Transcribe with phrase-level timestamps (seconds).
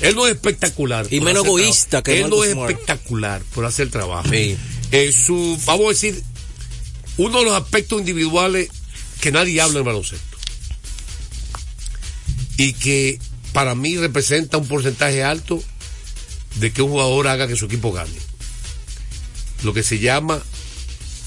[0.00, 1.06] Él no es espectacular.
[1.10, 4.28] Y menos egoísta que Él no es espectacular por hacer el trabajo.
[4.32, 6.20] Eh, su, vamos a decir,
[7.16, 8.68] uno de los aspectos individuales
[9.20, 10.36] que nadie habla en baloncesto.
[12.56, 13.20] Y que
[13.52, 15.62] para mí representa un porcentaje alto
[16.56, 18.10] de que un jugador haga que su equipo gane.
[19.62, 20.42] Lo que se llama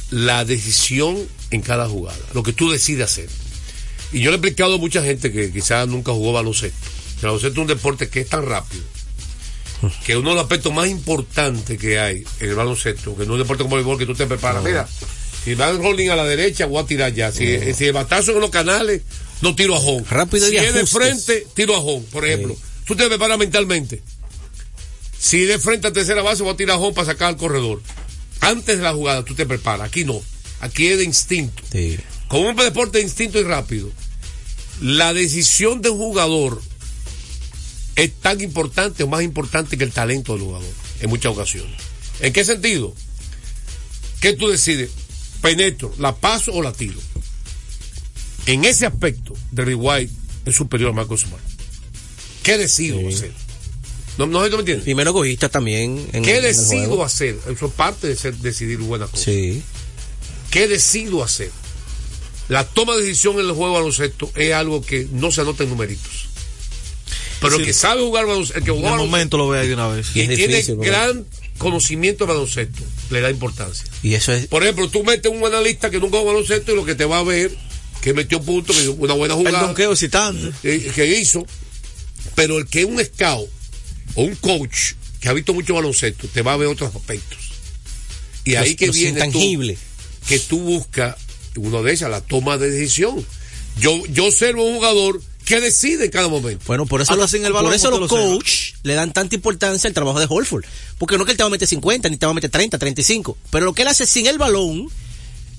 [0.09, 1.17] la decisión
[1.51, 3.29] en cada jugada, lo que tú decides hacer.
[4.11, 6.90] Y yo le he explicado a mucha gente que quizás nunca jugó baloncesto.
[7.21, 8.83] El baloncesto es un deporte que es tan rápido
[10.05, 13.39] que uno de los aspectos más importantes que hay en el baloncesto, que no es
[13.39, 14.63] un deporte como el voleibol que tú te preparas.
[14.63, 14.87] Mira,
[15.43, 17.31] si van rolling a la derecha, voy a tirar ya.
[17.31, 19.01] Si, si el batazo en los canales,
[19.41, 20.05] no tiro a home.
[20.09, 22.55] Rápido si es de frente, tiro a home, por ejemplo.
[22.85, 24.01] Tú te preparas mentalmente.
[25.17, 27.81] Si de frente a tercera base, voy a tirar a home para sacar al corredor.
[28.39, 29.87] Antes de la jugada, tú te preparas.
[29.87, 30.21] Aquí no.
[30.59, 31.63] Aquí es de instinto.
[32.27, 33.91] Como un deporte de instinto y rápido,
[34.79, 36.61] la decisión de un jugador
[37.95, 41.75] es tan importante o más importante que el talento del jugador en muchas ocasiones.
[42.19, 42.93] ¿En qué sentido?
[44.19, 44.91] ¿Qué tú decides?
[45.41, 46.99] ¿Penetro, la paso o la tiro?
[48.45, 50.13] En ese aspecto, Derry White
[50.45, 51.43] es superior a Marcos Smart.
[52.43, 53.31] ¿Qué decido hacer?
[54.17, 54.83] No, no sé me entiendes.
[54.83, 56.05] Primero egoísta también.
[56.23, 57.37] ¿Qué decido hacer?
[57.47, 59.25] Eso es parte de ser, decidir buenas cosas.
[59.25, 59.61] Sí.
[60.49, 61.51] ¿Qué decido hacer?
[62.49, 65.69] La toma de decisión en el juego baloncesto es algo que no se anota en
[65.69, 66.27] numeritos.
[67.41, 69.87] Pero el que sabe jugar baloncesto, el que juega momento lo ve ahí de una
[69.87, 70.07] vez.
[70.15, 71.25] Y, tiene gran
[71.57, 73.85] conocimiento de baloncesto, le da importancia.
[74.03, 74.47] Y eso es.
[74.47, 77.17] Por ejemplo, tú metes un analista que nunca juega baloncesto y lo que te va
[77.17, 77.51] a ver
[78.01, 79.59] que metió punto, que una buena jugada.
[79.59, 79.65] El
[80.63, 81.45] eh, que hizo.
[82.35, 83.49] Pero el que es un scout
[84.15, 87.39] o un coach que ha visto mucho baloncesto, te va a ver otros aspectos.
[88.43, 89.77] Y ahí que viene intangible.
[90.27, 91.15] que tú buscas
[91.55, 93.25] uno de esas, la toma de decisión.
[93.79, 95.21] Yo, yo observo un jugador
[95.51, 96.63] que decide en cada momento.
[96.65, 99.93] Bueno, por eso, lo, hacen el por eso los coach le dan tanta importancia al
[99.93, 100.63] trabajo de Holford.
[100.97, 102.49] Porque no es que él te va a meter 50, ni te va a meter
[102.49, 103.37] 30, 35.
[103.49, 104.87] Pero lo que él hace sin el balón,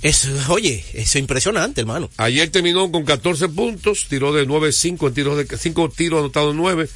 [0.01, 2.09] es, oye, eso es impresionante, hermano.
[2.17, 6.89] Ayer terminó con 14 puntos, tiró de 9-5 en tiros de 5 tiros anotados 9,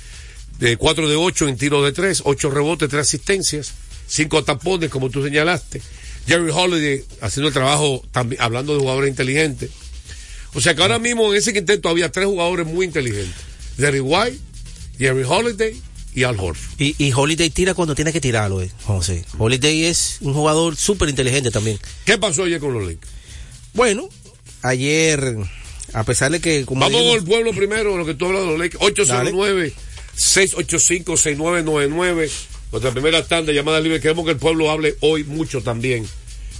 [0.58, 3.74] de 4 de 8 en tiros de 3, 8 rebotes, 3 asistencias,
[4.08, 5.82] 5 tapones, como tú señalaste.
[6.26, 9.70] Jerry Holiday haciendo el trabajo, también, hablando de jugadores inteligentes.
[10.54, 13.34] O sea que ahora mismo en ese quinteto había tres jugadores muy inteligentes.
[13.76, 14.38] Jerry White,
[14.98, 15.80] Jerry Holiday
[16.14, 16.80] y Al Horford.
[16.80, 19.24] Y, Holiday tira cuando tiene que tirarlo, eh, José.
[19.38, 21.78] Holiday es un jugador súper inteligente también.
[22.04, 23.12] ¿Qué pasó ayer con los Lakers?
[23.74, 24.08] Bueno,
[24.62, 25.36] ayer,
[25.92, 26.64] a pesar de que...
[26.68, 28.82] Vamos al pueblo primero, lo que tú hablas de los Lakers.
[28.82, 29.74] 809
[30.14, 32.30] 685 6999
[32.72, 34.00] nuestra primera tanda llamada libre.
[34.00, 36.06] Queremos que el pueblo hable hoy mucho también.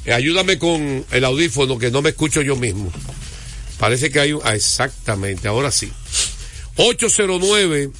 [0.05, 2.93] Eh, ayúdame con el audífono que no me escucho yo mismo.
[3.79, 4.41] Parece que hay un...
[4.45, 5.93] Ah, exactamente, ahora sí.
[6.77, 7.91] 809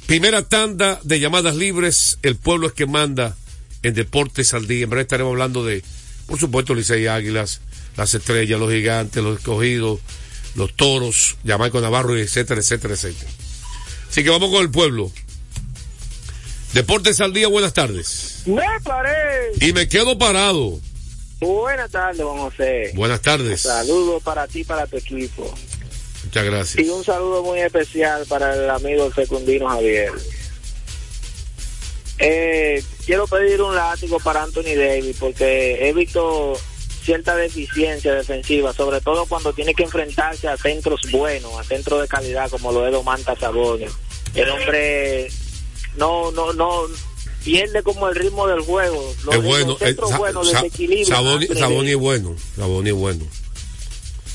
[0.07, 2.19] Primera tanda de llamadas libres.
[2.23, 3.37] El pueblo es que manda
[3.83, 4.85] en Deportes al día.
[4.85, 5.85] En breve estaremos hablando de,
[6.27, 7.61] por supuesto, Licey Águilas,
[7.97, 10.01] las estrellas, los gigantes, los escogidos,
[10.55, 13.31] los toros, Yamaico Navarro, etcétera, etcétera, etcétera.
[14.11, 15.13] Así que vamos con el pueblo.
[16.79, 18.43] Deportes al día, buenas tardes.
[18.47, 19.51] Me paré.
[19.61, 20.79] Y me quedo parado.
[21.41, 22.93] Buenas tardes, Juan José.
[22.95, 23.63] Buenas tardes.
[23.63, 25.53] Saludos para ti, para tu equipo.
[26.23, 26.87] Muchas gracias.
[26.87, 30.13] Y un saludo muy especial para el amigo Fecundino Javier.
[32.21, 36.57] Eh, quiero pedir un látigo para Anthony Davis porque he visto
[37.03, 42.07] cierta deficiencia defensiva, sobre todo cuando tiene que enfrentarse a centros buenos, a centros de
[42.07, 43.91] calidad como lo es Domanta Sabonis.
[44.33, 45.29] El hombre
[45.97, 46.83] no, no, no
[47.45, 49.15] pierde como el ritmo del juego.
[49.33, 49.97] es bueno, eh,
[51.07, 51.47] Saboni,
[51.91, 53.25] es bueno, Saboni es bueno.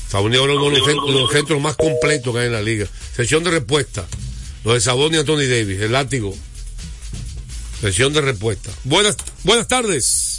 [0.08, 0.80] Saboni es uno de
[1.12, 2.88] los, centros, más completos que hay en la liga.
[3.14, 4.06] Sesión de respuesta.
[4.64, 6.34] Lo de Saboni y Anthony Davis, el látigo.
[7.80, 8.70] Sesión de respuesta.
[8.84, 10.34] Buenas, buenas tardes.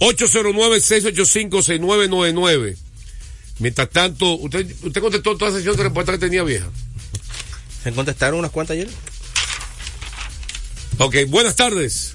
[0.00, 2.76] 809-685-6999.
[3.58, 6.70] Mientras tanto, ¿usted, usted contestó toda la sesión de respuesta que tenía vieja?
[7.82, 8.88] ¿Se contestaron unas cuantas ayer?
[11.02, 12.14] Ok, buenas tardes.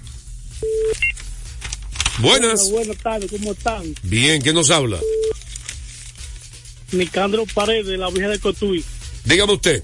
[2.19, 2.69] Buenas.
[2.69, 3.95] buenas tardes, ¿cómo están?
[4.03, 4.99] Bien, ¿quién nos habla?
[6.91, 8.85] Nicandro Paredes, de la Vieja de Cotuí.
[9.23, 9.83] Dígame usted.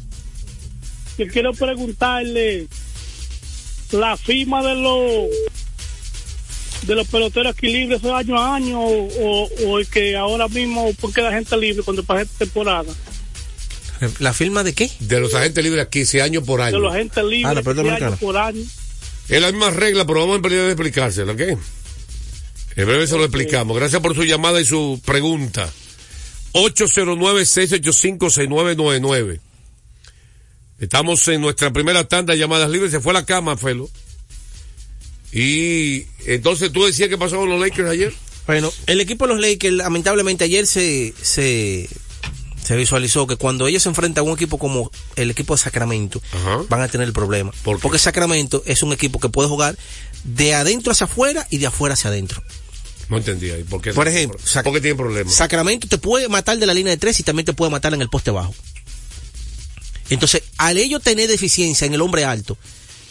[1.18, 2.68] Yo quiero preguntarle
[3.89, 5.30] la firma de los
[6.83, 11.24] de los peloteros aquí libres año a año o, o, el que ahora mismo porque
[11.24, 12.94] la gente libre cuando pasa esta temporada.
[14.19, 14.92] ¿La firma de qué?
[15.00, 16.77] De los agentes libres aquí, si año por año.
[16.77, 18.63] De los agentes libres, ah, año por año.
[19.29, 21.41] Es la misma regla, pero vamos a empezar a explicársela, ¿ok?
[22.75, 23.77] En breve se lo explicamos.
[23.77, 25.71] Gracias por su llamada y su pregunta.
[26.53, 29.39] 809-685-6999.
[30.79, 32.91] Estamos en nuestra primera tanda de llamadas libres.
[32.91, 33.89] Se fue a la cama, Felo.
[35.31, 38.13] Y entonces tú decías que pasó con los Lakers ayer.
[38.47, 41.88] Bueno, el equipo de los Lakers, lamentablemente ayer se, se,
[42.63, 46.22] se visualizó que cuando ellos se enfrentan a un equipo como el equipo de Sacramento,
[46.34, 46.60] Ajá.
[46.69, 47.52] van a tener el problema.
[47.63, 49.78] Porque Sacramento es un equipo que puede jugar
[50.24, 52.42] de adentro hacia afuera y de afuera hacia adentro.
[53.10, 53.58] No entendía.
[53.58, 53.92] ¿Y por qué?
[53.94, 55.34] Por ejemplo, Sac- ¿por qué tiene problemas?
[55.34, 58.02] Sacramento te puede matar de la línea de tres y también te puede matar en
[58.02, 58.54] el poste bajo.
[60.10, 62.57] Entonces, al ellos tener deficiencia en el hombre alto,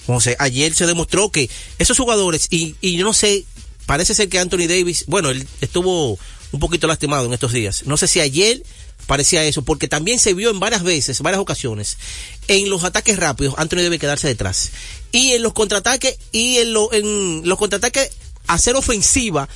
[0.06, 1.48] José, ayer se demostró que
[1.78, 3.44] esos jugadores, y, y yo no sé,
[3.86, 6.18] parece ser que Anthony Davis, bueno, él estuvo
[6.52, 7.84] un poquito lastimado en estos días.
[7.86, 8.62] No sé si ayer
[9.10, 11.98] parecía eso, porque también se vio en varias veces, varias ocasiones,
[12.46, 14.70] en los ataques rápidos, Anthony debe quedarse detrás.
[15.10, 18.08] Y en los contraataques, y en, lo- en los contraataques,
[18.46, 19.48] hacer ofensiva,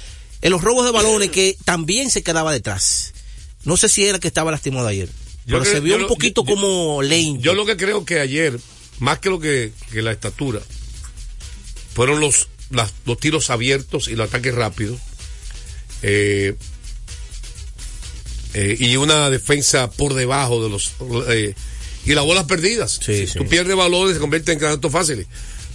[0.42, 3.12] en los robos de balones, que también se quedaba detrás.
[3.62, 5.08] No sé si era que estaba lastimado ayer.
[5.46, 7.40] Yo pero creo- se vio un lo- poquito yo- como lento.
[7.40, 8.58] Yo lo que creo que ayer,
[8.98, 10.60] más que lo que, que la estatura,
[11.94, 14.98] fueron los, las- los tiros abiertos y los ataques rápidos.
[16.02, 16.56] Eh,
[18.54, 20.92] eh, y una defensa por debajo de los.
[21.28, 21.54] eh,
[22.06, 23.00] y las bolas perdidas.
[23.04, 23.38] Sí, si sí.
[23.38, 25.26] tú pierdes valores, se convierte en canastos fáciles.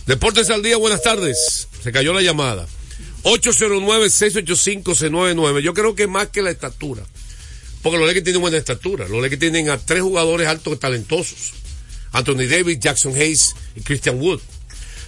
[0.05, 1.67] Deportes al día, buenas tardes.
[1.83, 2.67] Se cayó la llamada.
[3.23, 5.59] 809-685-C99.
[5.61, 7.03] Yo creo que más que la estatura.
[7.81, 9.07] Porque los Lakers tienen buena estatura.
[9.07, 11.53] Los Lakers tienen a tres jugadores altos y talentosos.
[12.11, 14.39] Anthony Davis, Jackson Hayes y Christian Wood.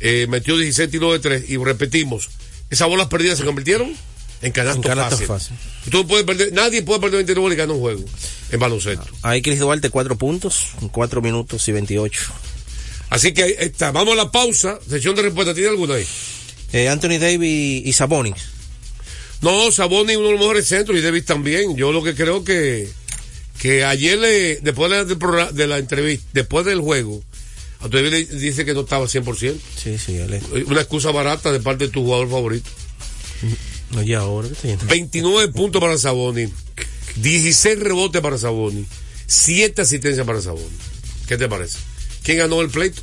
[0.00, 2.30] eh, metió 16 tiros de tres y repetimos,
[2.70, 3.94] esas bolas perdidas se convirtieron
[4.42, 5.28] en canastos fáciles.
[5.28, 5.60] fáciles.
[5.90, 8.04] Tú no puedes perder, nadie puede perder 29 bolas y ganar un juego
[8.50, 9.06] en baloncesto.
[9.22, 12.20] Ahí Chris Duarte cuatro puntos, en cuatro minutos y 28.
[13.10, 16.06] Así que ahí está, vamos a la pausa, sesión de respuesta, ¿tiene alguna ahí?
[16.72, 18.34] Eh, Anthony Davis y Sabonis.
[19.42, 21.76] No, Saboni uno de los mejores centros y Davis también.
[21.76, 22.88] Yo lo que creo que
[23.60, 27.22] que ayer le, después de la, de la entrevista, después del juego,
[27.80, 29.54] a Davis le dice que no estaba 100%.
[29.76, 30.40] Sí, sí, Ale.
[30.66, 32.70] Una excusa barata de parte de tu jugador favorito.
[33.90, 36.48] No, ya ahora que estoy 29 puntos para Saboni,
[37.16, 38.86] 16 rebotes para Saboni,
[39.26, 40.76] 7 asistencias para Saboni.
[41.28, 41.78] ¿Qué te parece?
[42.22, 43.02] ¿Quién ganó el pleito?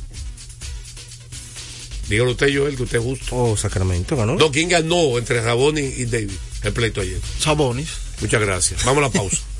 [2.08, 3.36] Dígalo usted, Joel, que usted es justo.
[3.36, 4.34] Oh, Sacramento ganó.
[4.34, 6.30] No, ¿quién ganó entre Saboni y David
[6.64, 7.20] el pleito ayer?
[7.38, 7.90] Sabonis.
[8.20, 8.84] Muchas gracias.
[8.84, 9.38] Vamos a la pausa.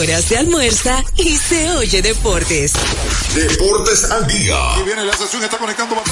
[0.00, 2.72] esta hora se almuerza y se oye deportes.
[3.34, 4.56] Deportes al día.
[4.84, 6.02] viene la sesión, está conectando.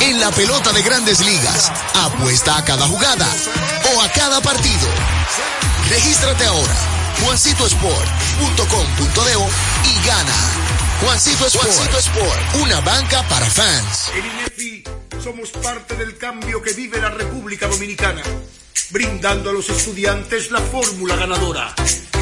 [0.00, 1.70] En la pelota de grandes ligas.
[1.94, 3.28] Apuesta a cada jugada
[3.94, 4.88] o a cada partido.
[5.90, 6.74] Regístrate ahora.
[7.24, 9.36] JuancitoSport.com.de
[9.84, 10.32] y gana.
[11.02, 11.66] Juancito Sport.
[11.66, 12.54] Juancito Sport.
[12.62, 14.12] Una banca para fans.
[14.14, 14.82] En INEFI
[15.22, 18.22] somos parte del cambio que vive la República Dominicana,
[18.90, 21.74] brindando a los estudiantes la fórmula ganadora.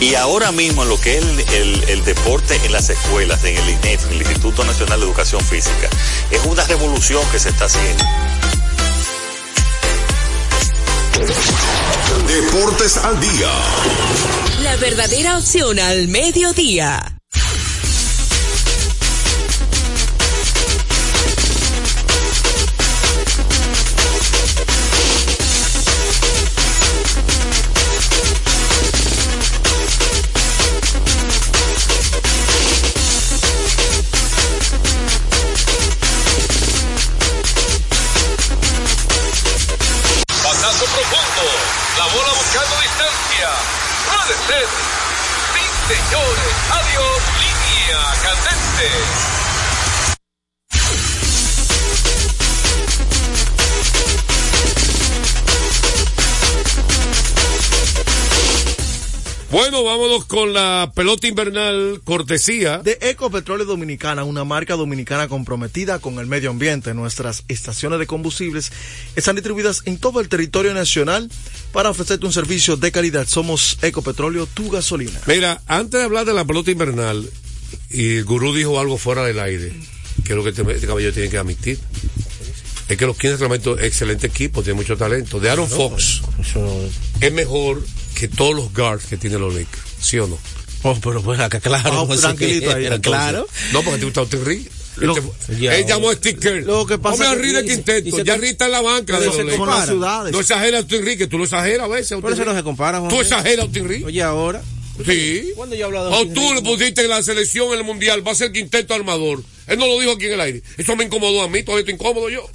[0.00, 3.68] Y ahora mismo lo que es el, el- el deporte en las escuelas, en el
[3.70, 5.88] INEF, en el Instituto Nacional de Educación Física,
[6.30, 8.04] es una revolución que se está haciendo.
[12.26, 13.50] Deportes al día.
[14.62, 17.11] La verdadera opción al mediodía.
[59.52, 62.78] Bueno, vámonos con la pelota invernal cortesía.
[62.78, 66.94] De Ecopetróleo Dominicana, una marca dominicana comprometida con el medio ambiente.
[66.94, 68.72] Nuestras estaciones de combustibles
[69.14, 71.30] están distribuidas en todo el territorio nacional
[71.70, 73.26] para ofrecerte un servicio de calidad.
[73.26, 75.20] Somos Ecopetróleo, tu gasolina.
[75.26, 77.28] Mira, antes de hablar de la pelota invernal,
[77.90, 79.72] y el gurú dijo algo fuera del aire,
[80.24, 81.78] que es lo que este, este caballero tiene que admitir.
[82.88, 85.40] Es que los Kings Sacramento es excelente equipo, tiene mucho talento.
[85.40, 86.20] De Aaron Fox
[87.20, 87.82] es mejor
[88.14, 90.38] que todos los guards que tiene los Lakers, ¿sí o no?
[90.84, 92.00] Oh, pero pues acá, claro.
[92.00, 93.20] Ah, pues, tranquilito ahí, pero entonces.
[93.22, 93.46] claro.
[93.72, 94.66] No, porque te gusta Austin Reed.
[94.96, 96.64] Lo- Este- Ya, Él llamó a Steve Kerr.
[96.64, 98.22] Lo que pasa Hombre, a que de quinteto.
[98.24, 100.32] Ya Reed está en la banca de Pero los se ciudades.
[100.32, 102.18] No exagera Austin Reed, que tú lo exageras a veces.
[102.20, 103.10] Por Austin eso no se compara, Juan.
[103.10, 104.04] Tú exageras Austin Reed.
[104.06, 104.60] Oye, ahora.
[105.06, 105.50] Sí.
[105.56, 107.84] ¿Cuándo yo he hablado de O Austin tú le pusiste en la selección en el
[107.84, 109.42] mundial, va a ser quinteto armador.
[109.66, 110.62] Él no lo dijo aquí en el aire.
[110.76, 112.48] Eso me incomodó a mí, todavía estoy incómodo yo.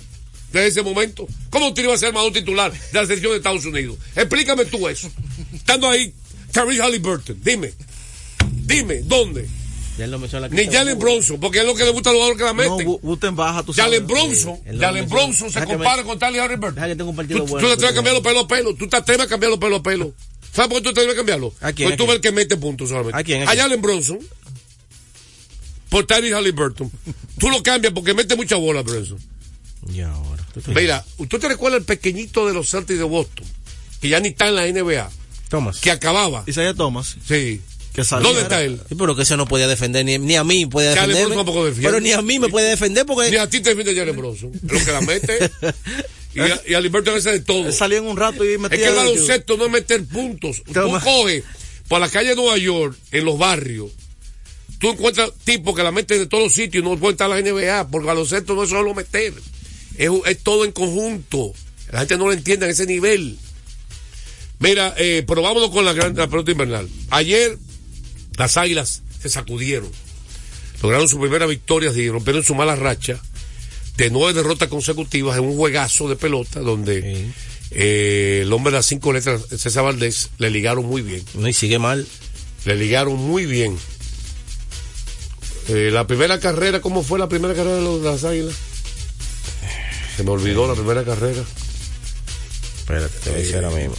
[0.51, 1.27] Desde ese momento.
[1.49, 3.97] ¿Cómo tú ibas a ser armador titular de la selección de Estados Unidos?
[4.15, 5.09] Explícame tú eso.
[5.53, 6.13] Estando ahí,
[6.51, 7.73] Tyrese Halliburton, dime.
[8.65, 9.47] Dime, ¿dónde?
[9.97, 10.11] Ya él.
[10.51, 12.75] Ni Jalen Bronson, porque es lo que le gusta a los jugadores que la No,
[12.77, 12.87] meten.
[12.87, 13.91] Bu- Buten baja, tú sabes.
[13.93, 15.09] Jalen Bronson, lo Jalen.
[15.09, 16.75] Bronson se me- compara con Tyrese Halliburton.
[17.27, 17.59] Tú, bueno.
[17.59, 18.75] tú te atreves a cambiarlo pelo a pelo.
[18.75, 20.13] Tú te atreves a cambiarlo pelo a pelo.
[20.53, 21.53] ¿Sabes por qué tú te a cambiarlo?
[21.61, 21.89] ¿A quién?
[21.89, 23.17] Porque ¿A tú ves el que mete puntos solamente.
[23.17, 23.43] ¿A quién?
[23.43, 23.57] ¿A quién?
[23.59, 24.19] Jalen Bronson.
[25.89, 26.91] Por Tyrese Halliburton.
[27.39, 29.19] tú lo cambias porque mete mucha bola, Bronson.
[29.93, 30.43] Y ahora.
[30.53, 33.45] ¿tú te- Mira, ¿usted te recuerda el pequeñito de los Celtics de Boston?
[34.01, 35.09] Que ya ni está en la NBA.
[35.49, 35.79] Thomas.
[35.79, 36.43] Que acababa.
[36.45, 37.61] Isaiah Thomas, Sí.
[37.93, 38.03] que.
[38.03, 38.81] ¿Dónde está él?
[38.89, 41.27] Sí, pero que ese no podía defender, ni, ni a mí podía defender.
[41.81, 43.31] Pero ni a mí me puede defender porque.
[43.31, 44.51] Ni a ti te defiende Jalen Bronson.
[44.67, 45.51] Lo que la mete.
[46.37, 47.71] y, a, y a Halliburton hace de todo.
[47.71, 48.77] Salía en un rato y Es metía.
[48.77, 50.63] que el baloncesto no es meter puntos.
[50.65, 51.43] Tú coges
[51.87, 53.91] por la calle de Nueva York, en los barrios,
[54.79, 57.45] tú encuentras tipos que la meten de todos los sitios y no pueden estar en
[57.45, 59.33] la NBA, porque baloncesto no es solo meter,
[59.97, 61.53] es, es todo en conjunto.
[61.91, 63.37] La gente no lo entiende a ese nivel.
[64.59, 66.89] Mira, eh, pero vámonos con la gran la pelota invernal.
[67.11, 67.57] Ayer
[68.37, 69.89] las águilas se sacudieron.
[70.81, 73.19] Lograron su primera victoria y rompieron su mala racha
[73.97, 77.33] de nueve derrotas consecutivas en un juegazo de pelota donde Sí.
[77.71, 81.23] eh, el hombre de las cinco letras, César Valdés, le ligaron muy bien.
[81.33, 82.07] No, y sigue mal.
[82.65, 83.77] Le ligaron muy bien.
[85.69, 88.55] Eh, la primera carrera, ¿cómo fue la primera carrera de, los- de las águilas?
[90.15, 91.43] Se me olvidó la primera carrera.
[92.79, 93.95] Espérate, te voy a decir ahora mismo.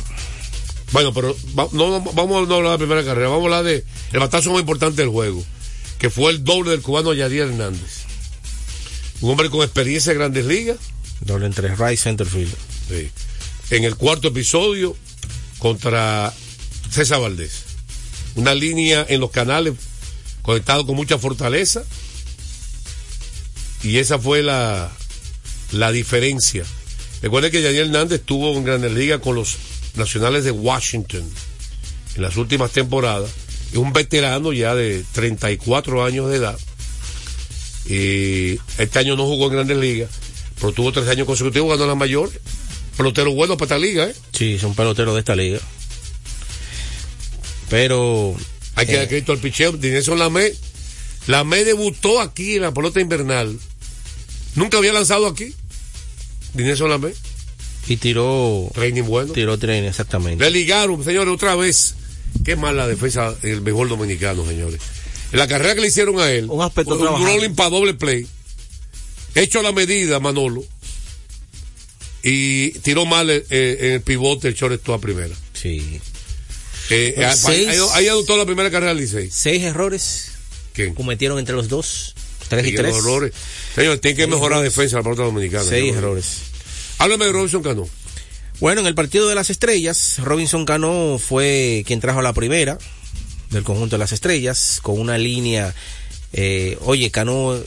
[0.93, 3.64] Bueno, pero va- no, vamos a no hablar de la primera carrera, vamos a hablar
[3.64, 5.45] de el batazo más importante del juego,
[5.99, 8.05] que fue el doble del cubano Yadier Hernández.
[9.21, 10.79] Un hombre con experiencia en grandes ligas,
[11.21, 12.55] Doble entre right center field.
[12.89, 13.11] Sí.
[13.71, 14.97] En el cuarto episodio
[15.59, 16.33] contra
[16.91, 17.65] César Valdés.
[18.37, 19.75] Una línea en los canales
[20.43, 21.83] conectado con mucha fortaleza.
[23.83, 24.91] Y esa fue la,
[25.73, 26.65] la diferencia.
[27.21, 29.57] Recuerden que Daniel Hernández estuvo en Grandes Ligas con los
[29.97, 31.29] Nacionales de Washington
[32.15, 33.31] en las últimas temporadas.
[33.73, 36.59] Es un veterano ya de 34 años de edad.
[37.88, 40.11] Y este año no jugó en Grandes Ligas,
[40.61, 42.30] pero tuvo tres años consecutivos, ganó la mayor.
[42.97, 44.14] Pelotero bueno para esta liga, ¿eh?
[44.33, 45.61] Sí, es un pelotero de esta liga.
[47.71, 48.35] Pero.
[48.75, 49.73] Hay que eh, dar crédito al picheo.
[49.73, 50.52] Dinelson Lamé.
[51.26, 53.59] Lamé debutó aquí en la pelota invernal.
[54.54, 55.54] Nunca había lanzado aquí.
[56.54, 57.12] Dinelson Lamé.
[57.87, 58.68] Y tiró.
[58.75, 59.33] Training bueno.
[59.33, 60.45] Tiró tren, exactamente.
[60.45, 61.95] Le ligaron, señores, otra vez.
[62.45, 64.80] Qué mala defensa en el béisbol dominicano, señores.
[65.32, 67.35] En la carrera que le hicieron a él, Un aspecto un trabajado.
[67.35, 68.26] rolling para doble play,
[69.35, 70.64] hecho a la medida, Manolo,
[72.23, 75.35] y tiró mal eh, eh, en el pivote el shortstop a primera.
[75.52, 76.00] Sí.
[76.90, 77.68] Eh, Seis.
[77.68, 79.28] ahí, ahí anotó la primera carrera del Licey.
[79.30, 80.32] Seis errores
[80.73, 80.94] ¿Quién?
[80.94, 82.14] cometieron entre los dos.
[82.49, 82.97] Tres y Sigue tres.
[82.97, 83.32] errores.
[83.75, 85.64] Señores, tiene que Seis mejorar la defensa de la pelota dominicana.
[85.64, 86.26] Seis errores.
[86.99, 87.87] Háblame de Robinson Cano.
[88.61, 92.78] Bueno, en el partido de las estrellas, Robinson Cano fue quien trajo la primera
[93.50, 95.75] del conjunto de las estrellas, con una línea,
[96.33, 97.59] eh, oye, Cano,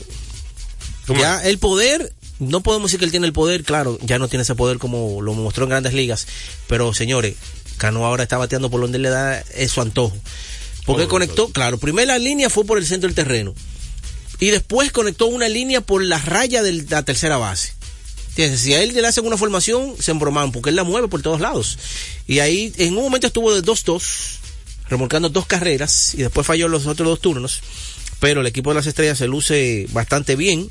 [1.08, 4.42] ya el poder, no podemos decir que él tiene el poder, claro, ya no tiene
[4.42, 6.26] ese poder como lo mostró en grandes ligas,
[6.68, 7.34] pero señores,
[7.78, 10.16] Cano ahora está bateando por donde le da su antojo.
[10.84, 13.54] Porque Oh, conectó, claro, primera línea fue por el centro del terreno.
[14.40, 17.74] Y después conectó una línea por la raya de la tercera base.
[18.30, 18.60] ¿Entiendes?
[18.60, 21.40] Si a él le hacen una formación, se embroman, porque él la mueve por todos
[21.40, 21.78] lados.
[22.26, 24.02] Y ahí, en un momento estuvo de 2-2,
[24.88, 27.60] remolcando dos carreras, y después falló los otros dos turnos.
[28.20, 30.70] Pero el equipo de las estrellas se luce bastante bien.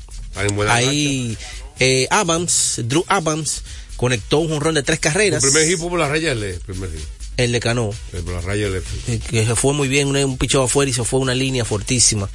[0.68, 1.36] Ahí,
[1.78, 3.62] eh, Adams, Drew Adams,
[3.96, 5.42] conectó un jonrón de tres El carreras.
[5.42, 6.54] primer hit fue por la raya L.
[6.66, 7.00] Primer hit.
[7.36, 7.90] El de Cano.
[8.12, 8.80] Eh, Por la raya L.
[9.08, 12.28] eh, que se fue muy bien, un, picheo afuera y se fue una línea fortísima.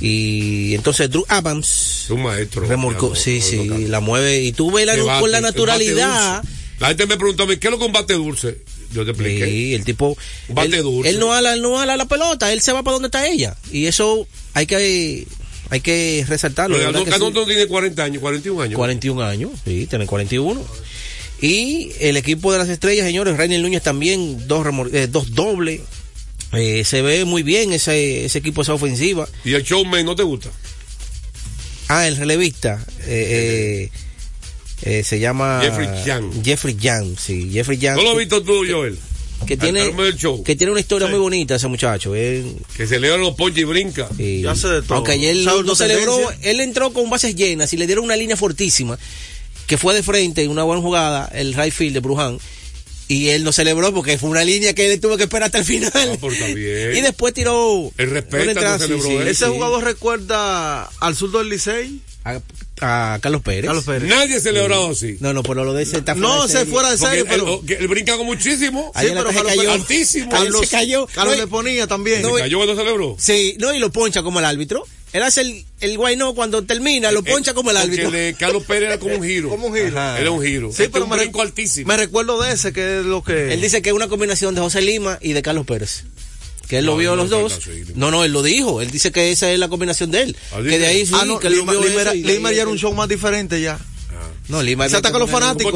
[0.00, 2.66] Y entonces Drew Adams un maestro.
[2.66, 6.42] remolcó, sí, no, sí, no, la mueve y tú ves la, con la naturalidad.
[6.80, 8.58] La gente me preguntó a mí, ¿qué es lo que un bate dulce?
[8.92, 9.46] Yo te expliqué.
[9.46, 10.16] Sí, el tipo.
[10.48, 11.10] Bate él, dulce.
[11.10, 13.56] él no ala, él no ala la pelota, él se va para donde está ella.
[13.72, 15.26] Y eso hay que
[15.70, 16.76] hay que resaltarlo.
[16.76, 17.38] Pero ¿verdad Aldo que sí?
[17.40, 18.76] no tiene 40 años, 41 años.
[18.76, 20.62] 41 años, sí, tiene 41.
[21.40, 25.80] Y el equipo de las estrellas, señores, Rainer Núñez también, dos, eh, dos dobles.
[26.52, 29.28] Eh, se ve muy bien ese, ese equipo, esa ofensiva.
[29.44, 30.50] ¿Y el showman no te gusta?
[31.88, 32.84] Ah, el relevista.
[33.06, 33.90] eh,
[34.84, 36.44] eh, eh, se llama Jeffrey Young.
[36.44, 37.96] Jeffrey Young, sí, Jeffrey Young.
[37.96, 38.98] ¿No lo has visto tú, Joel?
[39.46, 39.92] que tiene,
[40.44, 42.14] que tiene una historia muy bonita ese muchacho.
[42.14, 44.08] Él, Que se le dan los ponches y brinca.
[44.18, 44.94] y- Ya hace de todo.
[44.94, 48.16] aunque ayer ¿Sabe lo tu celebró, él entró con bases llenas y le dieron una
[48.16, 48.98] línea fortísima
[49.66, 52.38] que fue de frente en una buena jugada, el right field de Bruján.
[53.06, 55.64] Y él no celebró porque fue una línea que él tuvo que esperar hasta el
[55.64, 55.92] final.
[55.94, 57.92] Ah, y después tiró.
[57.98, 59.20] El respeto no.
[59.22, 59.50] Ese sí.
[59.50, 62.00] jugador recuerda al sur del Licey.
[62.80, 63.66] A, Carlos Pérez.
[63.66, 64.08] Carlos Pérez.
[64.08, 65.16] Nadie ha celebrado así.
[65.20, 66.72] No, no, pero lo de ese está No, fuera de se serie.
[66.72, 68.92] fuera de Porque serio, él, pero él- él brinca con muchísimo.
[68.98, 69.62] Sí, pero Carlos cayó.
[69.62, 70.30] Pérez- altísimo.
[70.30, 71.06] Carlos, se cayó.
[71.06, 72.22] Carlos No, le ponía también.
[72.22, 73.16] No, Se cayó cuando celebró.
[73.18, 74.84] Sí, no, y lo poncha como el árbitro.
[75.12, 78.06] Él hace el, el guay no cuando termina, lo poncha como el Eh, Porque árbitro.
[78.08, 79.48] el de Carlos Pérez era como un giro.
[79.48, 79.88] Como un giro.
[79.96, 80.18] Ajá.
[80.20, 80.68] Era un giro.
[80.72, 81.86] Sí, Este pero un me, brinco re- altísimo.
[81.86, 83.52] me recuerdo de ese, que es lo que...
[83.54, 86.02] Él dice que es una combinación de José Lima y de Carlos Pérez.
[86.68, 87.60] Que él No, lo vio no los dos.
[87.94, 88.80] No, no, él lo dijo.
[88.80, 90.36] Él dice que esa es la combinación de él.
[90.52, 92.00] Ah, que de ahí sí, ah, no, que lo Lima, vio Lima
[92.48, 93.78] era, ya era un show más diferente ya.
[94.48, 95.72] No, Lima Se ataca a los fanáticos.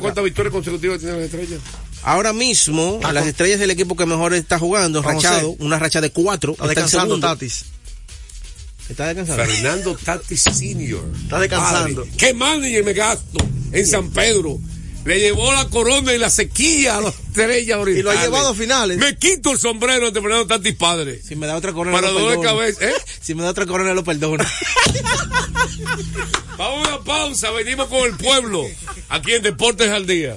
[0.00, 1.60] ¿Cuántas victorias consecutivas tienen las estrellas?
[2.02, 6.10] Ahora mismo, Ah, las estrellas del equipo que mejor está jugando, rachado, una racha de
[6.10, 6.52] cuatro.
[6.52, 7.26] Está descansando segundo.
[7.26, 7.64] Tatis.
[8.88, 9.44] Está descansando.
[9.44, 11.02] Fernando Tatis Senior.
[11.22, 12.04] Está descansando.
[12.04, 13.38] Padre, ¿Qué manager me gasto
[13.72, 14.58] en San Pedro?
[15.04, 18.22] Le llevó la corona y la sequía a las estrellas Y lo ha orientales.
[18.22, 18.96] llevado a finales.
[18.98, 21.20] Me quito el sombrero ante Fernando Tatis padre.
[21.22, 22.94] Si me da otra corona, Para lo dolor de cabeza, ¿eh?
[23.20, 24.42] Si me da otra corona, lo perdono.
[26.56, 28.64] Vamos a una pausa, venimos con el pueblo.
[29.08, 30.36] Aquí en Deportes al Día.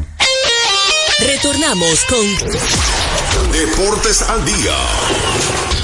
[1.21, 4.75] Retornamos con Deportes al día.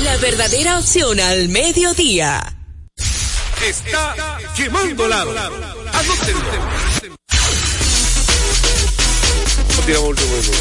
[0.03, 2.55] la verdadera opción al mediodía.
[3.63, 4.15] Está
[4.55, 5.31] quemando lado.
[5.93, 6.41] Anótenlo.
[9.85, 10.57] Tiramos último minuto.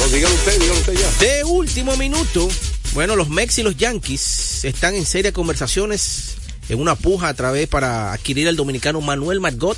[0.00, 1.10] No, dígalo usted, dígalo usted ya.
[1.26, 2.48] De último minuto,
[2.94, 6.37] Bueno, los Mex y los Yankees están en serias conversaciones
[6.68, 9.76] en una puja a través para adquirir al dominicano Manuel Margot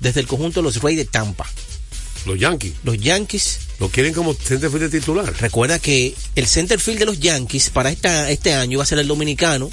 [0.00, 1.46] desde el conjunto de los Reyes de Tampa.
[2.26, 2.74] Los Yankees.
[2.84, 3.58] Los Yankees.
[3.78, 5.32] Lo quieren como centerfield titular.
[5.40, 9.08] Recuerda que el centerfield de los Yankees para esta, este año va a ser el
[9.08, 9.70] dominicano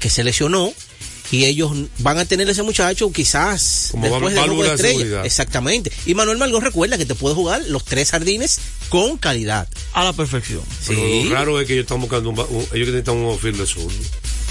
[0.00, 0.72] que se lesionó
[1.30, 4.76] y ellos van a tener ese muchacho quizás Como después de de de estrella.
[4.98, 5.26] seguridad.
[5.26, 5.92] Exactamente.
[6.06, 9.68] Y Manuel Margot recuerda que te puede jugar los tres jardines con calidad.
[9.92, 10.62] A la perfección.
[10.86, 11.24] Pero Sí.
[11.24, 13.94] lo raro es que ellos están buscando un, un- ellos necesitan un outfield de zurdo.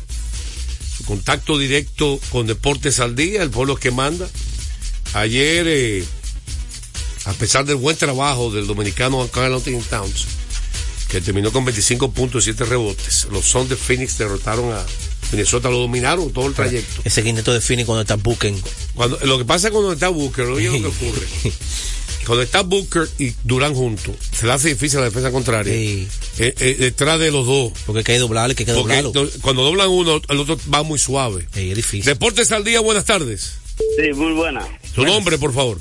[0.97, 4.29] Su contacto directo con Deportes al Día, el pueblo que manda.
[5.15, 6.05] Ayer, eh,
[7.25, 10.27] a pesar del buen trabajo del dominicano Carl Anthony Towns,
[11.09, 14.85] que terminó con 25 puntos y 7 rebotes, los Suns de Phoenix derrotaron a
[15.33, 17.03] Minnesota, lo dominaron todo el trayecto.
[17.05, 18.61] ese quinteto de Phoenix cuando está Buken.
[18.95, 21.27] Cuando, lo que pasa cuando está Booker, oye lo que ocurre.
[22.27, 25.73] Cuando está Booker y Durán juntos, se le hace difícil la defensa contraria.
[25.73, 26.07] Eh,
[26.39, 27.73] eh, detrás de los dos.
[27.87, 29.13] Porque hay que doblarle, que hay que Porque doblarlo.
[29.13, 31.49] do- cuando doblan uno, el otro va muy suave.
[31.55, 32.05] es difícil.
[32.05, 33.53] Deportes al día, buenas tardes.
[33.97, 34.61] Sí, muy buena.
[34.95, 35.81] Su nombre, por favor.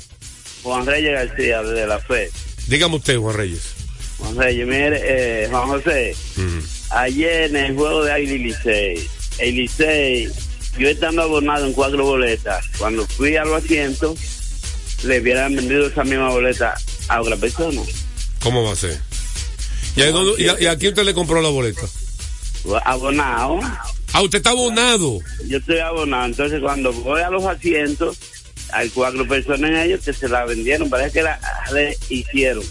[0.62, 2.30] Juan Reyes García, de la FE.
[2.66, 3.60] Dígame usted, Juan Reyes.
[4.18, 5.00] Juan Reyes, mire,
[5.44, 6.16] eh, Juan José,
[6.90, 10.28] ayer en el juego de Águila y Licey, el Licey,
[10.78, 14.18] yo estando abonado en cuatro boletas, cuando fui a los asientos,
[15.04, 16.74] le hubieran vendido esa misma boleta
[17.08, 17.80] a otra persona.
[18.40, 18.98] ¿Cómo va a ser?
[19.96, 21.82] ¿Y a, dónde- y a- y a quién usted le compró la boleta?
[22.84, 23.60] Abonado.
[24.12, 25.20] Ah, usted está abonado.
[25.46, 28.16] Yo estoy abonado, entonces cuando voy a los asientos,
[28.72, 31.38] hay cuatro personas en ellos que se la vendieron, parece que la
[32.08, 32.62] hicieron,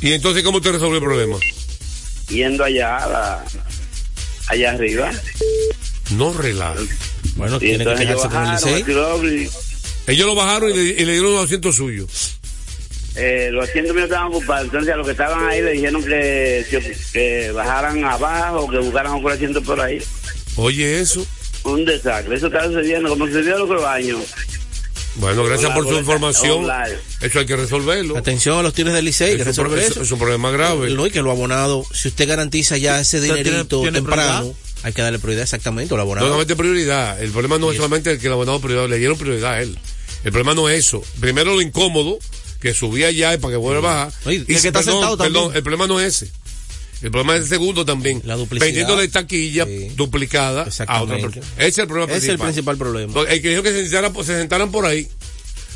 [0.00, 1.36] ¿Y entonces cómo usted resolvió el problema?
[2.28, 3.44] yendo allá, la-
[4.48, 5.10] allá arriba.
[6.16, 6.80] No relaje.
[7.36, 9.50] Bueno, Y tiene que quejarse con el Licey.
[10.06, 12.38] Ellos lo bajaron y le, y le dieron los asientos suyos.
[13.14, 14.64] eh, los asientos míos estaban ocupados.
[14.64, 19.12] Entonces a los que estaban ahí le dijeron que, que, que bajaran abajo, que buscaran
[19.12, 20.02] otro asiento por ahí.
[20.56, 21.24] Oye, eso.
[21.64, 22.34] Un desastre.
[22.36, 24.20] Eso está sucediendo como sucedió los otros años.
[25.16, 26.64] Bueno, gracias Hola, por su hola, información.
[26.64, 26.88] hola.
[27.20, 28.16] Eso hay que resolverlo.
[28.16, 30.02] Atención a los tiros del Licey, que Es un resolver eso.
[30.02, 30.90] es un problema grave.
[30.90, 34.54] No, y que lo abonado, si usted garantiza ya ese ¿Usted tiene- dinerito tiene temprano?
[34.82, 36.26] Hay que darle prioridad exactamente, o lo No abonado.
[36.28, 37.22] solamente prioridad.
[37.22, 39.78] El problema no es solamente el que el abonado prioridad, le dieron prioridad a él.
[40.24, 41.04] El problema no es eso.
[41.20, 42.18] Primero lo incómodo,
[42.60, 44.32] que subía ya y para que vuelva a bajar.
[44.32, 45.32] Y el que está perdón, sentado también.
[45.34, 46.32] perdón, el problema no es ese.
[47.02, 48.22] El problema es el segundo también.
[48.24, 48.66] La duplicidad.
[48.66, 49.90] Vendiendo de taquilla Sí.
[49.96, 51.44] duplicada a otra persona.
[51.56, 52.76] Ese es el problema Ese es el principal.
[52.76, 53.20] principal problema.
[53.28, 55.08] El que dijo que se sentaran, se sentaran por ahí.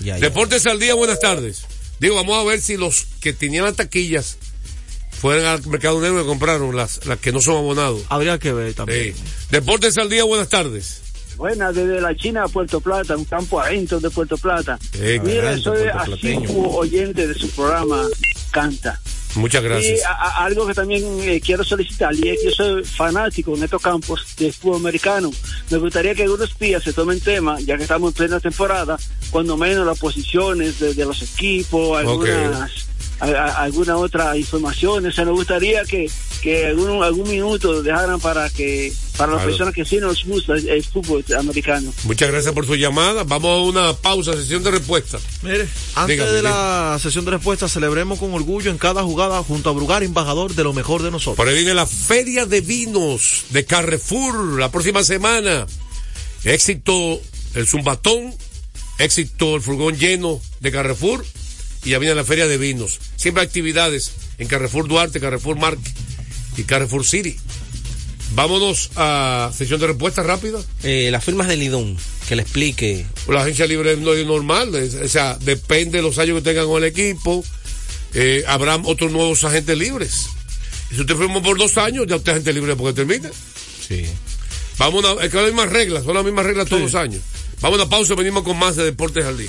[0.00, 0.18] Ya, ya.
[0.18, 1.62] Deportes al día, buenas tardes.
[1.98, 4.36] Digo, vamos a ver si los que tenían las taquillas
[5.20, 8.02] fueron al mercado negro y compraron las, las que no son abonados.
[8.08, 9.14] Habría que ver también.
[9.14, 9.22] Sí.
[9.50, 11.02] Deportes al día, buenas tardes.
[11.36, 14.78] Buenas, desde la China a Puerto Plata, un campo adentro de Puerto Plata.
[14.94, 18.02] Eh, Mira, adentro, soy asiduo oyente de su programa
[18.50, 18.98] Canta.
[19.34, 19.98] Muchas gracias.
[19.98, 23.54] Y a- a- algo que también eh, quiero solicitar, y es que yo soy fanático
[23.54, 25.30] en estos campos de fútbol americano.
[25.68, 28.96] Me gustaría que algunos días se tomen tema, ya que estamos en plena temporada,
[29.30, 32.70] cuando menos las posiciones de, de los equipos, algunas,
[33.20, 35.06] a- a- alguna otra información.
[35.06, 36.10] O sea, me gustaría que,
[36.42, 39.50] que algún, algún minuto dejaran para que para las Claro.
[39.50, 41.90] personas que sí nos gusta el, el fútbol americano.
[42.04, 43.24] Muchas gracias por su llamada.
[43.24, 45.18] Vamos a una pausa, sesión de respuesta.
[45.42, 49.70] Mire, antes Dígame, de la sesión de respuestas, celebremos con orgullo en cada jugada junto
[49.70, 51.36] a Brugar, embajador de lo mejor de nosotros.
[51.36, 55.66] Por ahí viene la Feria de Vinos de Carrefour la próxima semana.
[56.44, 57.20] Éxito
[57.54, 58.34] el Zumbatón,
[58.98, 61.24] éxito el furgón lleno de Carrefour
[61.86, 62.98] y ya viene la Feria de Vinos.
[63.16, 65.90] Siempre hay actividades en Carrefour Duarte, Carrefour Marque
[66.58, 67.36] y Carrefour City.
[68.34, 70.58] Vámonos a sesión de respuesta rápida.
[70.82, 71.96] Eh, las firmas de Lidón,
[72.28, 73.06] que le explique.
[73.28, 76.66] La agencia libre no es normal, es- o sea, depende de los años que tengan
[76.66, 77.44] con el equipo.
[78.14, 80.26] Eh, habrá otros nuevos agentes libres.
[80.90, 83.30] Y si usted firmó por dos años, ya usted es agente libre porque termine.
[83.86, 84.04] Sí.
[84.78, 87.22] Vamos a, es que las mismas reglas, son las mismas reglas todos los años.
[87.60, 89.48] Vamos a una pausa, venimos con más de Deportes al Día.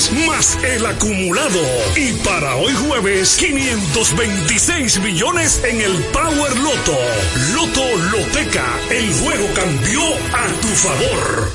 [0.09, 1.59] más el acumulado.
[1.95, 6.97] Y para hoy jueves, 526 millones en el Power Loto.
[7.53, 10.01] Loto Loteca, el juego cambió
[10.33, 11.51] a tu favor.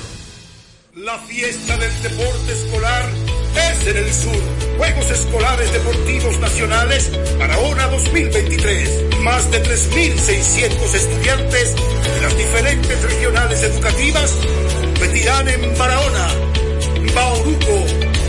[0.94, 3.10] La fiesta del deporte escolar
[3.56, 4.42] es en el sur.
[4.76, 9.20] Juegos Escolares Deportivos Nacionales Barahona 2023.
[9.22, 14.34] Más de 3.600 estudiantes de las diferentes regionales educativas
[14.80, 16.28] competirán en Barahona,
[17.14, 18.05] Bauruco,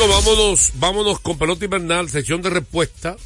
[0.00, 3.16] No, vámonos, vámonos con pelota invernal, sección de respuesta.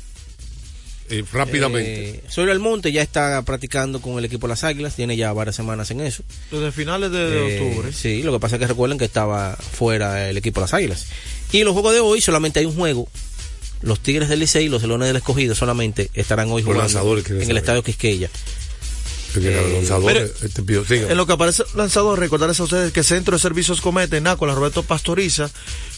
[1.08, 2.10] eh, rápidamente.
[2.10, 5.54] Eh, Soy Almonte ya está practicando con el equipo de las Águilas, tiene ya varias
[5.54, 6.24] semanas en eso.
[6.50, 7.92] Desde finales de, de Eh, octubre.
[7.92, 11.06] Sí, lo que pasa es que recuerden que estaba fuera el equipo de las Águilas.
[11.52, 13.06] Y en los juegos de hoy solamente hay un juego.
[13.82, 17.50] Los Tigres del Licey y los Leones del Escogido solamente estarán hoy Los jugando en
[17.50, 17.56] el.
[17.58, 18.30] Estadio Quisqueya.
[19.36, 21.10] Eh, lanzadores, este pido, siga.
[21.10, 24.54] En lo que aparece lanzador, recordarles a ustedes que Centro de Servicios Cometa en Nácola,
[24.54, 25.50] Roberto Pastoriza,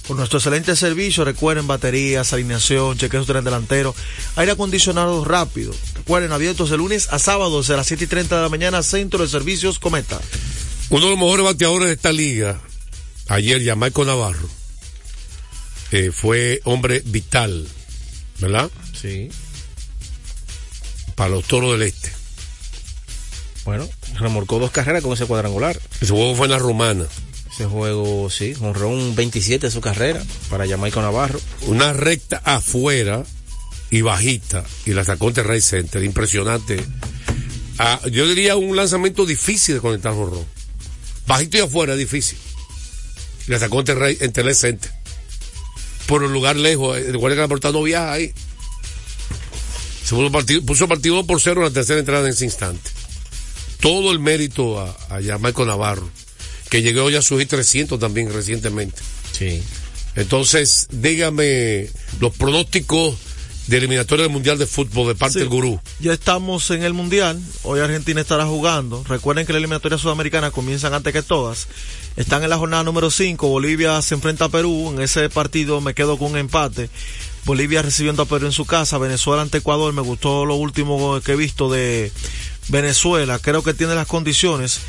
[0.06, 3.94] con nuestro excelente servicio, recuerden baterías, alineación, chequeo su tren delantero,
[4.36, 5.74] aire acondicionado rápido.
[5.94, 9.22] Recuerden, abiertos de lunes a sábado, desde las 7 y 30 de la mañana, Centro
[9.22, 10.20] de Servicios Cometa.
[10.88, 12.60] Uno de los mejores bateadores de esta liga,
[13.28, 14.48] ayer, Jamaico Navarro,
[15.92, 17.68] eh, fue hombre vital,
[18.38, 18.70] ¿verdad?
[18.98, 19.28] Sí.
[21.14, 22.15] Para los toros del este.
[23.66, 25.78] Bueno, remorcó dos carreras con ese cuadrangular.
[26.00, 27.04] Ese juego fue en la romana.
[27.52, 31.40] Ese juego, sí, honró un 27 de su carrera para Jamaica Navarro.
[31.62, 33.24] Una recta afuera
[33.90, 36.02] y bajita y la sacó en Terray Center.
[36.04, 36.82] Impresionante.
[37.78, 40.44] Ah, yo diría un lanzamiento difícil de conectar jorrón.
[41.26, 42.38] Bajito y afuera difícil.
[43.48, 44.92] Y la sacó en en Terray Center.
[46.06, 46.96] Por un lugar lejos.
[46.98, 48.32] eh, Recuerda que la portada no viaja ahí.
[50.04, 52.90] Se puso partido, puso partido 2 por 0 en la tercera entrada en ese instante.
[53.80, 56.08] Todo el mérito a, a Jamaico Navarro,
[56.70, 59.00] que llegó ya a subir 300 también recientemente.
[59.32, 59.62] Sí.
[60.14, 61.88] Entonces, dígame
[62.20, 63.16] los pronósticos
[63.66, 65.38] de eliminatoria del Mundial de Fútbol de parte Sí.
[65.40, 65.80] del gurú.
[66.00, 67.40] Ya estamos en el Mundial.
[67.64, 69.04] Hoy Argentina estará jugando.
[69.08, 71.66] Recuerden que las eliminatorias sudamericanas comienzan antes que todas.
[72.16, 73.48] Están en la jornada número 5.
[73.48, 74.92] Bolivia se enfrenta a Perú.
[74.94, 76.88] En ese partido me quedo con un empate.
[77.44, 78.98] Bolivia recibiendo a Perú en su casa.
[78.98, 79.92] Venezuela ante Ecuador.
[79.92, 82.12] Me gustó lo último que he visto de
[82.68, 83.38] Venezuela.
[83.38, 84.80] Creo que tiene las condiciones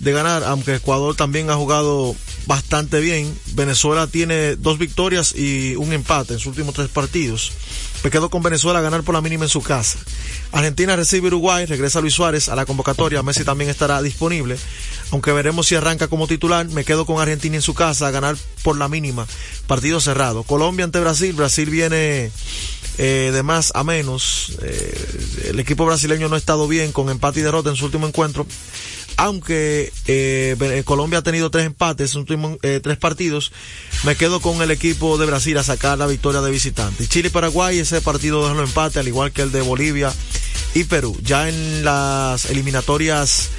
[0.00, 2.16] de ganar, aunque Ecuador también ha jugado
[2.46, 3.32] bastante bien.
[3.54, 7.52] Venezuela tiene dos victorias y un empate en sus últimos tres partidos.
[8.02, 9.98] Me quedo con Venezuela a ganar por la mínima en su casa.
[10.52, 14.58] Argentina recibe Uruguay, regresa Luis Suárez a la convocatoria, Messi también estará disponible,
[15.14, 18.34] aunque veremos si arranca como titular, me quedo con Argentina en su casa a ganar
[18.64, 19.28] por la mínima,
[19.68, 20.42] partido cerrado.
[20.42, 22.32] Colombia ante Brasil, Brasil viene
[22.98, 27.38] eh, de más a menos, eh, el equipo brasileño no ha estado bien con empate
[27.38, 28.44] y derrota en su último encuentro,
[29.16, 32.18] aunque eh, Colombia ha tenido tres empates
[32.82, 33.52] tres partidos,
[34.02, 37.06] me quedo con el equipo de Brasil a sacar la victoria de visitante.
[37.06, 40.12] Chile y Paraguay, ese partido de los empate, al igual que el de Bolivia
[40.74, 41.16] y Perú.
[41.22, 43.50] Ya en las eliminatorias,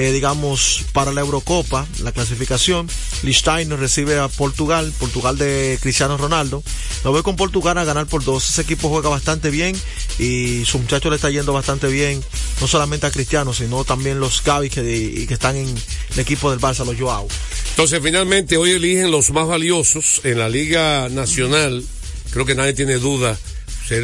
[0.00, 2.88] eh, digamos, para la Eurocopa, la clasificación,
[3.22, 6.62] Liechtenstein recibe a Portugal, Portugal de Cristiano Ronaldo.
[7.04, 8.48] Lo voy con Portugal a ganar por dos.
[8.48, 9.76] Ese equipo juega bastante bien
[10.18, 12.24] y su muchacho le está yendo bastante bien,
[12.62, 16.60] no solamente a Cristiano, sino también los Gavi que, que están en el equipo del
[16.60, 17.28] Barça, los Joao.
[17.68, 21.84] Entonces, finalmente, hoy eligen los más valiosos en la Liga Nacional.
[22.30, 23.38] Creo que nadie tiene duda.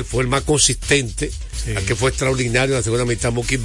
[0.04, 1.32] fue el más consistente,
[1.66, 3.58] el que fue extraordinario en la segunda mitad, Mookie.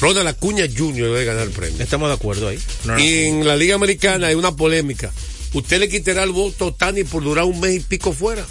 [0.00, 1.04] Ronald Acuña Jr.
[1.04, 1.82] debe ganar el premio.
[1.82, 2.58] Estamos de acuerdo ahí.
[2.84, 2.98] No, no.
[3.00, 5.12] Y en la Liga Americana hay una polémica.
[5.52, 8.44] ¿Usted le quitará el voto a Otani por durar un mes y pico fuera?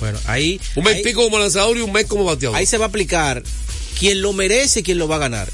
[0.00, 0.60] Bueno, ahí.
[0.76, 2.56] Un mes ahí- y pico como lanzador y un mes como bateador.
[2.56, 3.42] Ahí se va a aplicar
[3.98, 5.50] quién lo merece y quién lo va a ganar.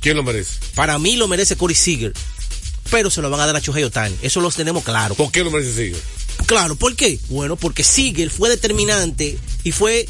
[0.00, 0.52] ¿Quién lo merece?
[0.74, 2.12] Para mí lo merece Corey Seager,
[2.90, 4.16] pero se lo van a dar a Shohei Otani.
[4.22, 5.14] Eso lo tenemos claro.
[5.14, 6.00] ¿Por qué lo merece Seager?
[6.46, 7.18] Claro, ¿por qué?
[7.28, 10.08] Bueno, porque Seager fue determinante y fue,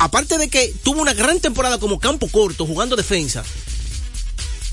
[0.00, 3.44] aparte de que tuvo una gran temporada como campo corto, jugando defensa,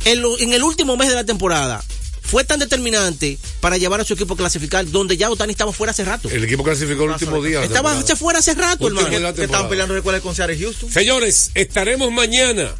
[0.06, 1.84] en, lo- en el último mes de la temporada
[2.22, 5.92] fue tan determinante para llevar a su equipo a clasificar, donde ya Otani estaba fuera
[5.92, 6.30] hace rato.
[6.30, 7.64] El equipo clasificó el último día.
[7.64, 9.34] Estaba fuera hace rato, Último hermano.
[9.34, 10.92] Que estaban peleando, recuerda, con Seattle Houston.
[10.92, 12.74] Señores, estaremos mañana.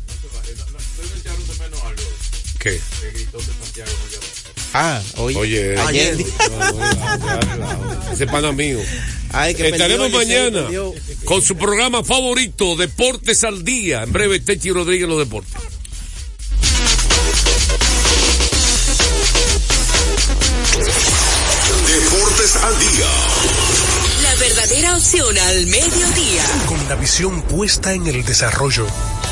[2.60, 2.82] ¿Qué?
[4.80, 5.38] Ah, oye.
[5.38, 6.18] Oye, Ayer.
[8.14, 8.78] ese pana mío.
[9.34, 10.68] Ay, que Estaremos perdió, mañana
[11.26, 14.04] con su programa favorito, Deportes al Día.
[14.04, 15.52] En breve, Techi Rodríguez los deportes.
[21.88, 23.08] Deportes al día.
[24.22, 26.44] La verdadera opción al mediodía.
[26.68, 28.86] Con la visión puesta en el desarrollo,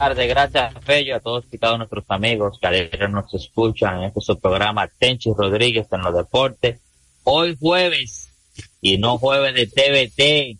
[0.00, 4.22] Tardes, gracias Fello, a todos y cada nuestros amigos que ayer nos escuchan en este
[4.22, 6.80] su programa Tenchi Rodríguez en los deportes.
[7.22, 8.30] Hoy jueves,
[8.80, 10.58] y no jueves de TVT,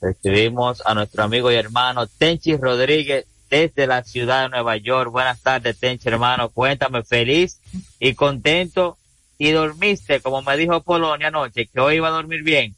[0.00, 5.12] recibimos a nuestro amigo y hermano Tenchi Rodríguez desde la ciudad de Nueva York.
[5.12, 6.48] Buenas tardes, Tenchi hermano.
[6.48, 7.60] Cuéntame, feliz
[7.98, 8.96] y contento.
[9.36, 12.76] Y dormiste, como me dijo Polonia anoche, que hoy iba a dormir bien.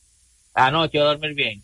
[0.53, 1.63] Anoche iba a dormir bien.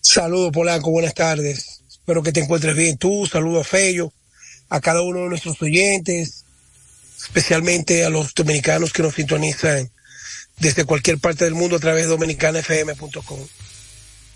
[0.00, 1.82] Saludos, Polanco, buenas tardes.
[1.88, 3.26] Espero que te encuentres bien tú.
[3.26, 4.12] Saludos a Fello,
[4.68, 6.44] a cada uno de nuestros oyentes,
[7.18, 9.90] especialmente a los dominicanos que nos sintonizan
[10.58, 13.40] desde cualquier parte del mundo a través de dominicanafm.com.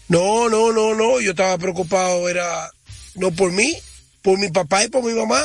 [0.09, 2.71] No, no, no, no, yo estaba preocupado, era
[3.15, 3.79] no por mí,
[4.21, 5.43] por mi papá y por mi mamá.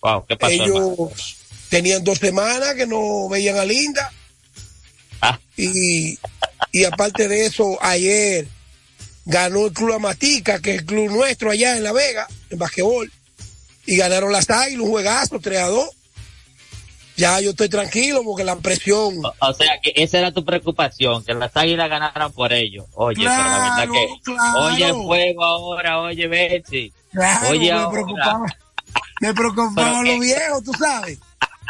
[0.00, 0.94] Wow, ¿qué pasó, hermano?
[0.94, 1.36] Ellos
[1.68, 4.12] tenían dos semanas que no veían a Linda.
[5.20, 5.38] Ah.
[5.56, 6.18] Y,
[6.72, 8.48] y aparte de eso, ayer
[9.24, 13.10] ganó el Club Amatica, que es el club nuestro allá en La Vega, en basquetbol.
[13.86, 15.88] Y ganaron las águilas, un juegazo, 3 a 2.
[17.16, 19.20] Ya yo estoy tranquilo porque la presión.
[19.38, 22.86] O sea, que esa era tu preocupación, que las águilas ganaran por ello.
[22.94, 24.60] Oye, pero la verdad Claro, que, claro.
[24.64, 26.92] oye, fuego ahora, oye, Betsy.
[27.12, 27.90] Claro, oye, me ahora.
[27.92, 28.46] preocupaba,
[29.20, 31.18] me preocupaba Pero lo que- viejo, tú sabes.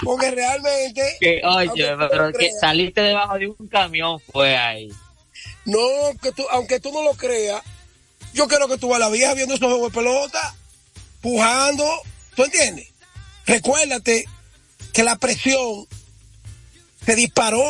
[0.05, 1.03] Porque realmente.
[1.21, 4.91] Que, oye, pero que saliste debajo de un camión fue ahí.
[5.65, 5.79] No,
[6.21, 7.63] que tú, aunque tú no lo creas,
[8.35, 10.55] yo quiero que tú vas a la vieja viendo esos juegos de pelota,
[11.21, 11.85] pujando,
[12.35, 12.89] ¿tú entiendes?
[13.47, 14.27] Recuérdate
[14.93, 15.87] que la presión
[17.05, 17.63] se disparó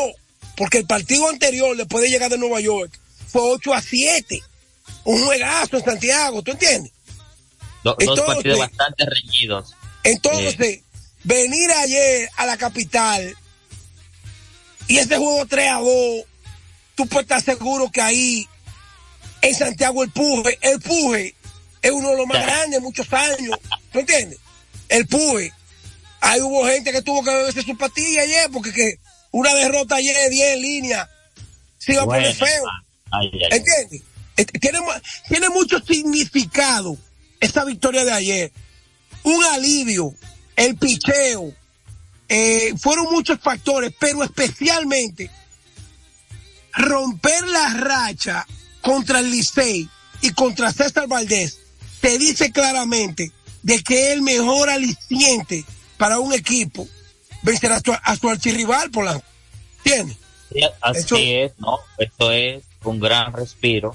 [0.57, 2.93] porque el partido anterior, después de llegar de Nueva York,
[3.29, 4.43] fue 8 a 7.
[5.05, 6.93] Un juegazo en Santiago, ¿tú entiendes?
[7.83, 9.75] Do- dos Entonces- partidos bastante reñidos.
[10.05, 10.81] Entonces,
[11.25, 13.37] venir ayer a la capital
[14.89, 15.89] y ese juego 3 a 2,
[16.95, 18.49] tú puedes estar seguro que ahí
[19.41, 21.35] en Santiago el puje, el puje
[21.83, 23.59] es uno de los más grandes muchos años.
[23.93, 24.39] ¿Tú entiendes?
[24.89, 25.53] El puje.
[26.21, 28.99] Ahí hubo gente que tuvo que beberse su pastilla ayer porque que
[29.33, 31.11] una derrota ayer de 10 en línea
[31.79, 32.65] se iba a poner feo.
[33.11, 33.31] Ay.
[33.51, 34.03] ¿Entiendes?
[34.37, 34.47] Eh,
[35.29, 36.97] tiene mucho significado
[37.41, 38.53] esta victoria de ayer.
[39.25, 40.15] Un alivio,
[40.57, 41.53] el picheo,
[42.29, 45.31] eh, fueron muchos factores, pero especialmente
[46.75, 48.47] romper la racha
[48.81, 49.89] contra el Licey
[50.23, 51.59] y contra César Valdés
[52.01, 53.31] te dice claramente
[53.63, 55.65] de que es el mejor aliciente
[55.97, 56.89] para un equipo
[57.43, 59.25] vencer a su, a su archirrival, Polanco.
[59.85, 60.17] ¿Entiendes?
[60.53, 61.79] Sí, así Eso- es, ¿no?
[61.99, 63.95] Esto es un gran respiro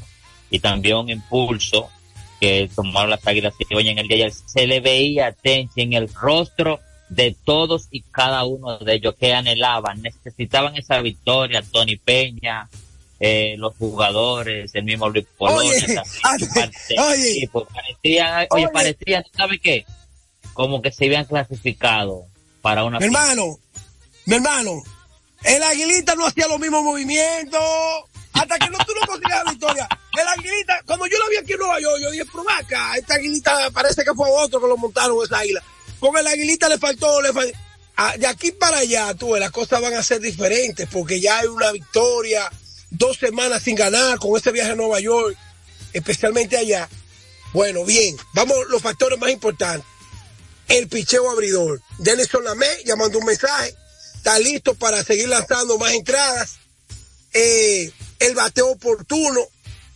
[0.49, 1.89] y también un impulso
[2.39, 4.30] que tomaron las águilas que hoy en el día.
[4.45, 6.80] Se le veía Tenchi en el rostro
[7.10, 12.70] de todos y cada uno de ellos que anhelaban, necesitaban esa victoria, Tony Peña,
[13.20, 17.32] eh, los jugadores, el mismo Luis Polonia, Oye, también, oye.
[17.38, 17.66] equipo.
[17.66, 19.86] parecían, oye, parecían, ¿sabe qué?
[20.53, 22.26] Como que se habían clasificado
[22.62, 23.58] para una Mi hermano,
[24.26, 24.84] mi hermano,
[25.43, 27.62] el aguilita no hacía los mismos movimientos.
[28.34, 31.53] Hasta que no tú no consigues la victoria, El aguilita, cuando yo la vi aquí
[31.53, 34.78] en Nueva York, yo dije, pero acá, esta aguilita parece que fue otro que lo
[34.78, 35.64] montaron esa águila.
[36.00, 37.58] Con el aguilita le faltó, le faltó.
[38.20, 41.72] De aquí para allá, tú, las cosas van a ser diferentes porque ya hay una
[41.72, 42.52] victoria,
[42.91, 45.36] dos semanas sin ganar con ese viaje a Nueva York,
[45.93, 46.88] especialmente allá.
[47.54, 49.88] Bueno, bien, vamos los factores más importantes.
[50.68, 51.82] El picheo abridor.
[51.98, 53.74] Denison Lamé ya mandó un mensaje,
[54.16, 56.58] está listo para seguir lanzando más entradas.
[57.34, 59.41] Eh, el bateo oportuno,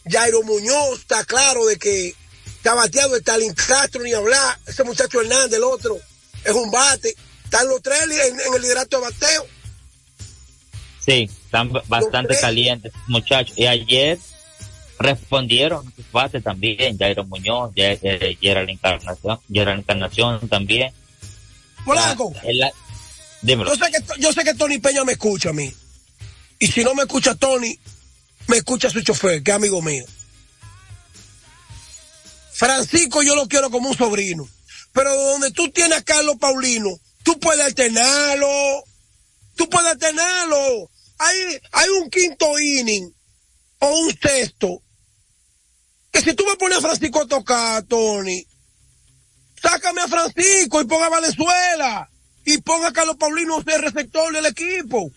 [0.10, 2.16] Jairo Muñoz está claro de que
[2.62, 5.98] está bateado, está Lin Castro ni hablar, ese muchacho Hernández, el otro,
[6.46, 9.48] es un bate, están los tres en, en el liderato de bateo.
[11.04, 13.58] Sí, están bastante calientes, muchachos.
[13.58, 14.20] Y ayer
[15.00, 20.94] respondieron sus bates también, Jairo Muñoz, Ye- eh, Gerald Encarnación, Gerald Encarnación también.
[21.84, 22.72] Polanco, En la-
[23.42, 25.74] yo sé, que, yo sé que Tony Peña me escucha a mí.
[26.60, 27.76] Y si no me escucha Tony,
[28.46, 30.06] me escucha su chofer, que es amigo mío.
[32.62, 34.48] Francisco yo lo quiero como un sobrino.
[34.94, 36.92] Pero donde tú tienes a Carlos Paulino,
[37.24, 38.84] tú puedes alternarlo.
[39.56, 40.92] Tú puedes alternarlo.
[41.18, 43.12] Hay, hay un quinto inning
[43.80, 44.80] o un sexto.
[46.12, 48.46] Que si tú me pones a Francisco a tocar, Tony,
[49.60, 52.12] sácame a Francisco y ponga a Valenzuela.
[52.46, 55.12] Y ponga a Carlos Paulino a ser receptor del equipo.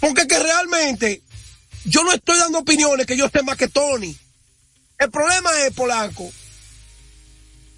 [0.00, 1.22] Porque que realmente
[1.84, 4.16] yo no estoy dando opiniones que yo sé más que Tony.
[4.98, 6.30] El problema es, Polanco,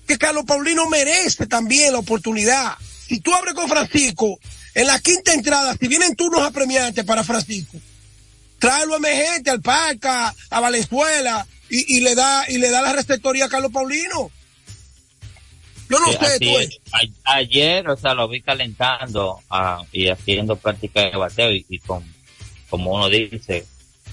[0.06, 2.74] que Carlos Paulino merece también la oportunidad.
[3.06, 4.38] Si tú abres con Francisco,
[4.74, 7.78] en la quinta entrada, si vienen turnos apremiantes para Francisco,
[8.58, 13.46] tráelo emergente al Parca, a Valenzuela, y, y le da, y le da la receptoría
[13.46, 14.30] a Carlos Paulino.
[15.90, 16.78] Yo no Sí, sé, tú es.
[16.92, 21.78] A- Ayer, o sea, lo vi calentando ah, y haciendo práctica de bateo y, y
[21.78, 22.04] con,
[22.70, 23.66] como uno dice,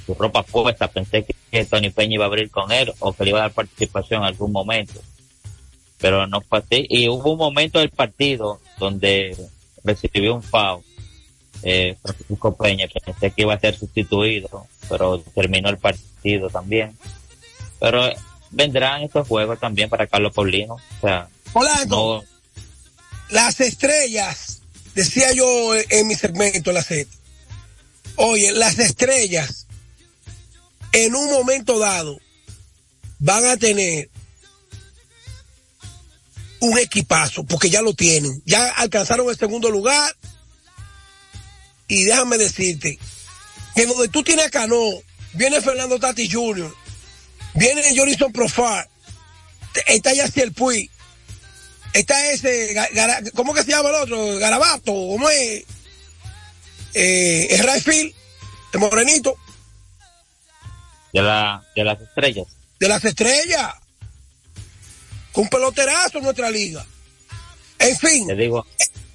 [0.05, 0.87] su ropa puesta.
[0.87, 3.53] Pensé que, Tony Peña iba a abrir con él o que le iba a dar
[3.53, 5.01] participación en algún momento.
[5.99, 6.85] Pero no fue así.
[6.89, 9.35] Y hubo un momento del partido donde
[9.83, 10.83] recibió un foul.
[11.63, 16.95] Eh, Francisco Peña, pensé que iba a ser sustituido, pero terminó el partido también.
[17.79, 18.09] Pero
[18.51, 20.75] vendrán estos juegos también para Carlos Paulino.
[20.75, 22.35] O sea, Polanco, no,
[23.29, 24.61] las estrellas,
[24.93, 27.07] decía yo en mi segmento, la set.
[28.17, 29.64] Oye, las estrellas,
[30.95, 32.21] en un momento dado,
[33.19, 34.09] van a tener
[36.61, 38.41] un equipazo, porque ya lo tienen.
[38.45, 40.15] Ya alcanzaron el segundo lugar.
[41.89, 42.97] Y déjame decirte,
[43.75, 44.79] que donde tú tienes a Cano,
[45.33, 46.73] viene Fernando Tati Jr.,
[47.55, 48.89] viene Jorison Profar,
[49.87, 50.89] está Yaciel Puy,
[51.93, 52.73] está ese,
[53.35, 54.37] ¿cómo que se llama el otro?
[54.39, 55.65] Garabato, ¿cómo es?
[56.93, 58.13] Eh, es Rayfield,
[58.73, 59.37] el morenito,
[61.15, 62.47] de, la, de las estrellas.
[62.77, 63.73] de las estrellas.
[65.31, 66.85] Con un peloterazo en nuestra liga.
[67.79, 68.65] En fin, Te digo,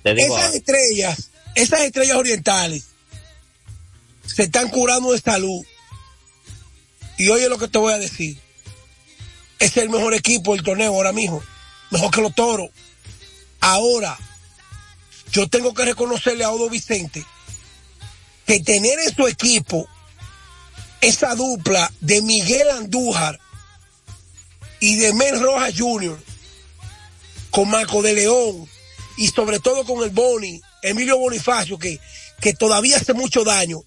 [0.03, 2.84] te digo esas ahora, estrellas, esas estrellas orientales,
[4.24, 5.62] se están curando de salud.
[7.18, 8.38] Y oye lo que te voy a decir.
[9.59, 11.42] Es el mejor equipo del torneo ahora mismo.
[11.90, 12.70] Mejor que los toros.
[13.61, 14.16] Ahora,
[15.32, 17.22] yo tengo que reconocerle a Odo Vicente
[18.46, 19.86] que tener en su equipo
[21.01, 23.38] esa dupla de Miguel Andújar
[24.80, 26.18] y de Mel Rojas Jr.
[27.51, 28.68] con Marco de León
[29.16, 32.01] y sobre todo con el Boni, Emilio Bonifacio, que,
[32.40, 33.82] que todavía hace mucho daño.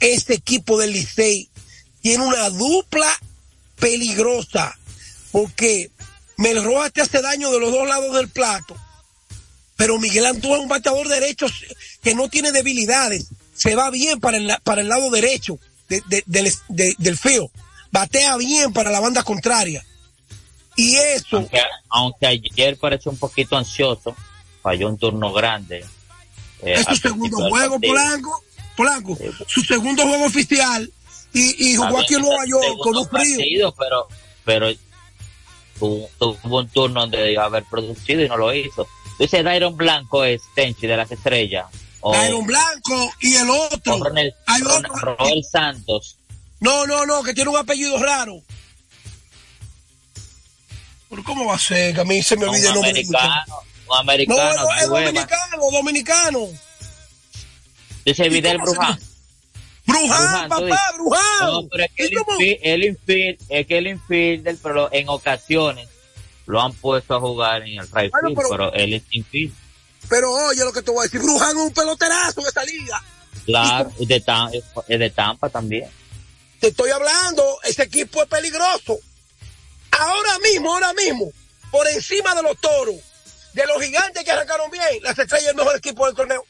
[0.00, 1.50] Este equipo del Licey
[2.00, 3.08] tiene una dupla
[3.78, 4.76] peligrosa
[5.30, 5.90] porque
[6.36, 8.76] Mel Rojas te hace daño de los dos lados del plato,
[9.76, 11.46] pero Miguel Andújar es un bateador derecho
[12.02, 15.58] que no tiene debilidades, se va bien para el, para el lado derecho
[15.90, 17.50] de- de- del, de- del feo,
[17.90, 19.84] batea bien para la banda contraria.
[20.76, 21.60] Y eso, aunque,
[21.90, 24.16] aunque ayer pareció un poquito ansioso,
[24.62, 25.84] falló un turno grande.
[26.62, 27.78] eh, es su segundo juego.
[27.80, 28.42] Polanco,
[28.76, 30.90] Polanco, su segundo juego oficial
[31.34, 33.74] y, y jugó aquí en Nueva York con un frío.
[33.78, 34.08] pero,
[34.44, 34.68] pero
[35.78, 38.86] tuvo, tuvo un turno donde iba a haber producido y no lo hizo.
[39.18, 41.66] Dice Dairon Blanco es Tenchi de las estrellas.
[42.00, 43.96] O, Byron Blanco y el otro.
[43.96, 45.16] o Ronel, Hay Ron- otro.
[45.16, 46.16] Roel Santos.
[46.60, 48.40] No, no, no, que tiene un apellido raro.
[51.08, 51.94] ¿Pero cómo va a ser?
[51.94, 52.90] Que a mí se me olvida el nombre.
[52.90, 54.54] americano, un No, americano.
[54.62, 56.48] no, es dominicano, dominicano.
[58.04, 58.98] Dice Vidal Bruján.
[59.86, 60.92] Bruján, papá.
[60.94, 61.22] Bruján.
[61.42, 65.88] No, pero es que el infield, el infield, es que el infielder, pero en ocasiones
[66.46, 69.52] lo han puesto a jugar en el right Bueno, field, pero- pero él es infield.
[70.08, 73.02] Pero oye lo que te voy a decir, Bruján es un peloterazo de esa liga.
[73.44, 75.88] Claro, es de, de Tampa también.
[76.60, 78.98] te estoy hablando, ese equipo es peligroso.
[79.92, 81.30] Ahora mismo, ahora mismo,
[81.70, 82.96] por encima de los toros,
[83.54, 86.44] de los gigantes que arrancaron bien, las estrellas es el mejor equipo del torneo.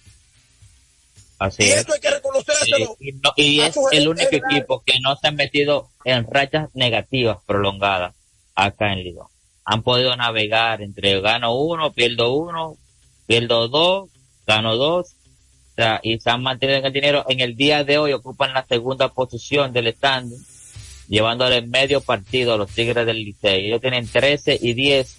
[1.39, 1.77] Así y es.
[1.81, 2.97] eso hay que reconocérselo.
[3.01, 4.57] Y, no- y es el único general.
[4.57, 8.15] equipo que no se han metido en rachas negativas prolongadas
[8.55, 9.29] acá en Lidón.
[9.65, 12.77] Han podido navegar entre gano uno, pierdo uno,
[13.31, 14.11] pierdo dos,
[14.45, 17.25] gano dos, o sea, y mantenido en el dinero.
[17.29, 20.45] En el día de hoy ocupan la segunda posición del standing,
[21.09, 23.67] llevándole medio partido a los Tigres del Licey.
[23.67, 25.17] Ellos tienen 13 y 10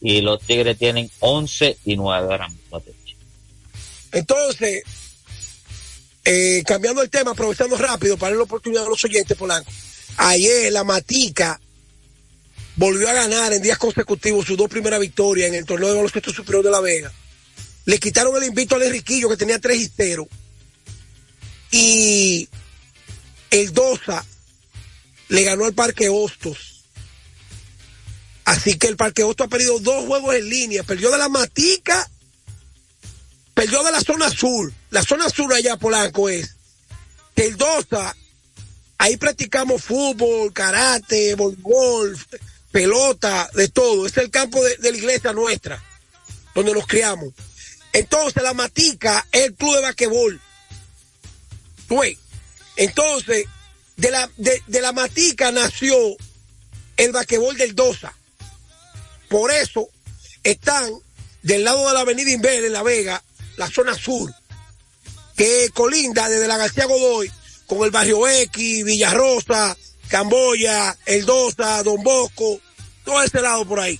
[0.00, 2.48] y los Tigres tienen 11 y 9 ahora.
[4.10, 4.82] Entonces,
[6.24, 9.70] eh, cambiando el tema, aprovechando rápido para la oportunidad a los oyentes, Polanco.
[10.16, 11.60] Ayer la Matica
[12.74, 16.32] volvió a ganar en días consecutivos sus dos primeras victorias en el torneo de baloncesto
[16.32, 17.12] superior de La Vega.
[17.86, 20.28] Le quitaron el invito al Enriquillo que tenía 3 y 0.
[21.70, 22.48] Y
[23.50, 24.24] el Dosa
[25.28, 26.84] le ganó al Parque Hostos.
[28.44, 30.82] Así que el Parque Hostos ha perdido dos juegos en línea.
[30.82, 32.08] Perdió de la Matica
[33.56, 34.70] perdió de la zona sur.
[34.90, 36.54] La zona sur allá, Polanco, es
[37.34, 38.14] que el Dosa,
[38.98, 42.18] ahí practicamos fútbol, karate, voleibol,
[42.70, 44.06] pelota, de todo.
[44.06, 45.82] Es el campo de, de la iglesia nuestra,
[46.54, 47.32] donde nos criamos.
[47.96, 50.40] Entonces, la Matica es el club de basquetbol.
[51.88, 52.18] ¿Tú ves?
[52.76, 53.46] Entonces,
[53.96, 55.96] de la, de, de la Matica nació
[56.98, 58.12] el basquetbol del Dosa.
[59.30, 59.88] Por eso
[60.42, 60.92] están
[61.40, 63.24] del lado de la avenida Inver en La Vega,
[63.56, 64.30] la zona sur,
[65.34, 67.32] que colinda desde la García Godoy
[67.66, 69.74] con el barrio X, Villarrosa,
[70.08, 72.60] Camboya, El Dosa, Don Bosco,
[73.06, 73.98] todo ese lado por ahí.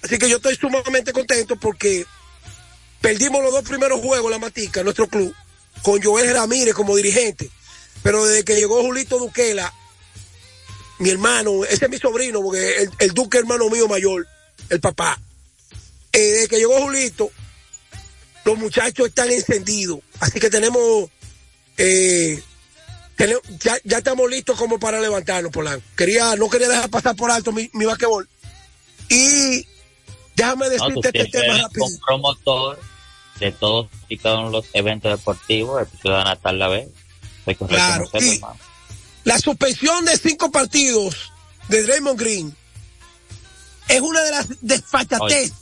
[0.00, 2.06] Así que yo estoy sumamente contento porque
[3.00, 5.34] perdimos los dos primeros juegos la Matica, nuestro club,
[5.82, 7.50] con Joel Ramírez como dirigente.
[8.02, 9.72] Pero desde que llegó Julito Duquela,
[10.98, 14.26] mi hermano, ese es mi sobrino, porque el, el Duque hermano mío mayor,
[14.68, 15.18] el papá.
[16.12, 17.30] Eh, desde que llegó Julito,
[18.44, 20.00] los muchachos están encendidos.
[20.18, 21.10] Así que tenemos,
[21.76, 22.42] eh,
[23.16, 25.84] tenemos- ya, ya estamos listos como para levantarnos, Polanco.
[25.96, 28.28] Quería, no quería dejar pasar por alto mi, mi basquetbol.
[29.08, 29.66] Y
[30.36, 31.84] déjame No, decirte este tema rápido.
[31.86, 32.78] un promotor
[33.40, 36.68] de todos y cada uno de los eventos deportivos de Ciudad Natal La
[37.66, 38.56] Claro, y- hermano.
[39.24, 41.32] La suspensión de cinco partidos
[41.68, 42.56] de Draymond Green
[43.88, 45.52] es una de las desfachatez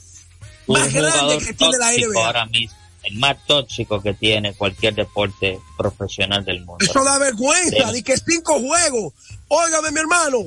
[0.67, 2.27] más grandes que tiene la NBA.
[2.27, 6.85] ahora mismo, el más tóxico que tiene cualquier deporte profesional del mundo.
[6.85, 7.93] Eso da vergüenza, Sí.
[7.95, 9.15] de que cinco juegos.
[9.49, 10.39] Óigame, mi hermano,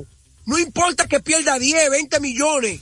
[0.46, 2.80] no importa que pierda 10, 20 millones.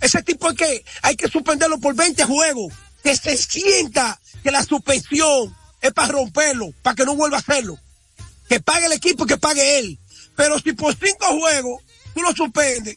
[0.00, 2.72] Ese tipo hay que, hay que suspenderlo por 20 juegos.
[3.02, 7.78] Que se sienta que la suspensión es para romperlo, para que no vuelva a hacerlo.
[8.48, 9.98] Que pague el equipo y que pague él.
[10.36, 11.82] Pero si por cinco juegos
[12.14, 12.96] tú lo suspendes,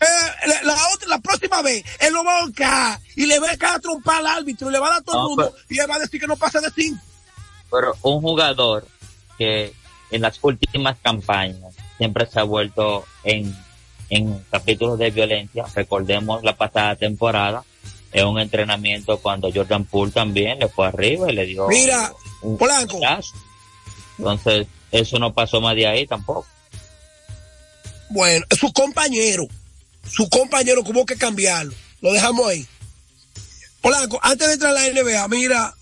[0.00, 0.06] eh,
[0.46, 3.78] la, la otra, la próxima vez, él lo va a ahorcar y le va a
[3.80, 5.96] trompar al árbitro y le va a dar a todo el mundo y él va
[5.96, 7.02] a decir que no pasa de cinco.
[7.70, 8.86] Pero un jugador
[9.36, 9.74] que
[10.10, 13.54] en las últimas campañas siempre se ha vuelto en,
[14.08, 15.66] en capítulos de violencia.
[15.74, 17.64] Recordemos la pasada temporada,
[18.12, 22.56] en un entrenamiento cuando Jordan Poole también le fue arriba y le dio Mira, un
[22.56, 23.00] Polanco.
[24.18, 26.46] Entonces, eso no pasó más de ahí tampoco.
[28.10, 29.46] Bueno, su compañero.
[30.10, 31.74] Su compañero tuvo que cambiarlo.
[32.00, 32.66] Lo dejamos ahí.
[33.80, 35.74] Polanco, antes de entrar a la NBA, mira,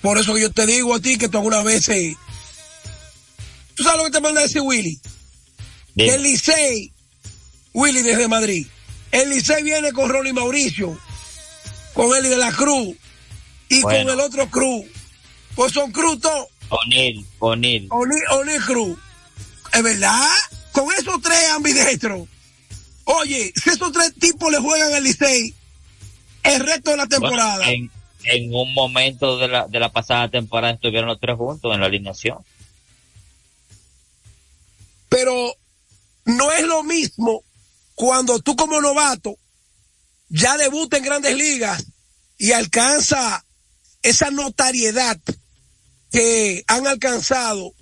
[0.00, 2.14] por eso que yo te digo a ti que tú algunas veces,
[3.74, 5.00] tú sabes lo que te manda a decir Willy.
[5.94, 6.08] Dime.
[6.08, 6.92] Que el Licey,
[7.72, 8.66] Willy desde Madrid,
[9.12, 10.98] el Licey viene con Ronnie Mauricio,
[11.94, 12.96] con Eli de la Cruz
[13.68, 14.10] y Bueno.
[14.10, 14.86] con el otro Cruz.
[15.54, 16.48] Pues son Cruz todos.
[16.70, 17.88] O'Neill, O'Neill.
[17.90, 18.98] O'Neill Cruz.
[19.72, 20.28] ¿Es verdad?
[20.72, 22.26] Con esos tres ambidestros.
[23.04, 25.54] Oye, si esos tres tipos le juegan al Licey
[26.42, 27.56] el resto de la temporada.
[27.56, 27.90] Bueno, en,
[28.24, 31.86] en un momento de la, de la pasada temporada estuvieron los tres juntos en la
[31.86, 32.38] alineación.
[35.08, 35.54] Pero
[36.24, 37.44] no es lo mismo
[37.94, 39.36] cuando tú como novato
[40.28, 41.84] ya debuta en grandes ligas
[42.38, 43.44] y alcanza
[44.02, 45.18] esa notariedad
[46.10, 47.72] que han alcanzado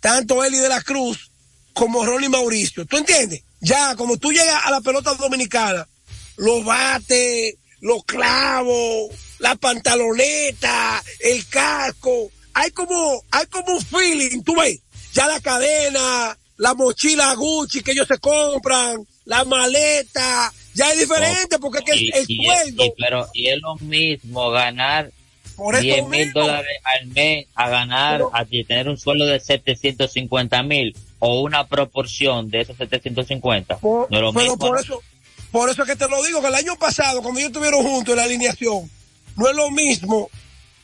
[0.00, 1.30] tanto Eli de la Cruz
[1.72, 2.84] como Ronnie Mauricio.
[2.86, 3.42] ¿Tú entiendes?
[3.60, 5.88] Ya, como tú llegas a la pelota dominicana,
[6.36, 14.56] los bates, los clavos, la pantaloneta, el casco, hay como, hay como un feeling, tú
[14.56, 14.80] ves,
[15.12, 21.58] ya la cadena, la mochila Gucci que ellos se compran, la maleta, ya es diferente
[21.58, 25.10] porque es que y, el, y- sueldo, y- pero y es lo mismo ganar
[25.56, 30.62] Por eso 10 mil dólares al mes a ganar, a tener un sueldo de 750
[30.62, 33.76] mil o una proporción de esos 750.
[33.78, 35.02] Por- no es lo pero mismo, por eso,
[35.50, 38.12] por eso es que te lo digo, que el año pasado, cuando ellos estuvieron juntos
[38.12, 38.90] en la alineación,
[39.36, 40.30] no es lo mismo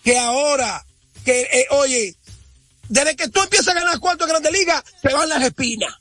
[0.04, 0.84] que ahora,
[1.24, 2.14] que, eh, oye,
[2.88, 5.92] desde que tú empiezas a ganar cuarto en Grande Liga, se van las espinas.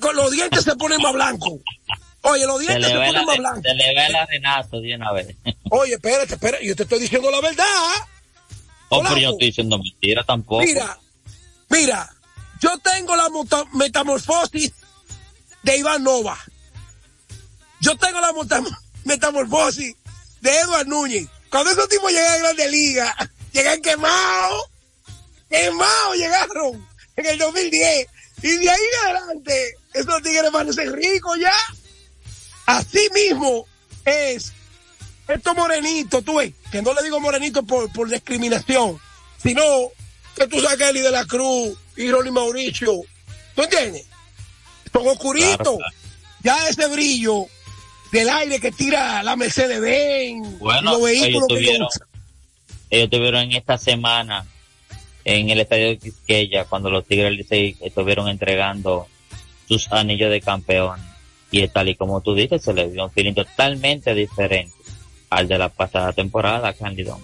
[0.00, 1.60] Con los dientes se ponen más blancos.
[2.22, 3.62] Oye, los dientes se, ponen la, más blancos.
[3.62, 5.36] se le ve la Renato de una vez.
[5.70, 7.64] Oye, espérate, espérate, yo te estoy diciendo la verdad.
[8.88, 10.62] Oh, pero yo no estoy diciendo mentira tampoco.
[10.62, 10.98] Mira,
[11.68, 12.10] mira,
[12.60, 13.28] yo tengo la
[13.72, 14.72] metamorfosis
[15.62, 16.38] de Iván Nova.
[17.80, 18.32] Yo tengo la
[19.04, 19.94] metamorfosis
[20.40, 21.28] de Edward Núñez.
[21.50, 23.16] Cuando esos tipos llegan a Grande Liga,
[23.52, 24.64] llegan quemados.
[25.48, 28.08] Quemados llegaron en el 2010.
[28.42, 31.52] Y de ahí en adelante, esos tigres van a ser ricos ya.
[32.66, 33.66] Así mismo
[34.04, 34.52] es
[35.28, 38.98] estos morenitos, tú ves, que no le digo morenito por, por discriminación,
[39.42, 39.62] sino
[40.36, 42.92] que tú sabes que Eli de la Cruz y Ronnie Mauricio,
[43.54, 44.06] ¿tú entiendes?
[44.92, 45.56] Son oscuritos.
[45.56, 45.94] Claro, claro.
[46.42, 47.46] Ya ese brillo
[48.12, 52.08] del aire que tira la Mercedes Benz, Bueno, los vehículos que ellos tuvieron, usan.
[52.90, 54.46] ellos tuvieron en esta semana
[55.28, 59.08] en el estadio de Quisqueya cuando los Tigres del Licey estuvieron entregando
[59.68, 61.00] sus anillos de campeón
[61.50, 64.72] y tal y como tú dices se le dio un feeling totalmente diferente
[65.30, 67.20] al de la pasada temporada Cándido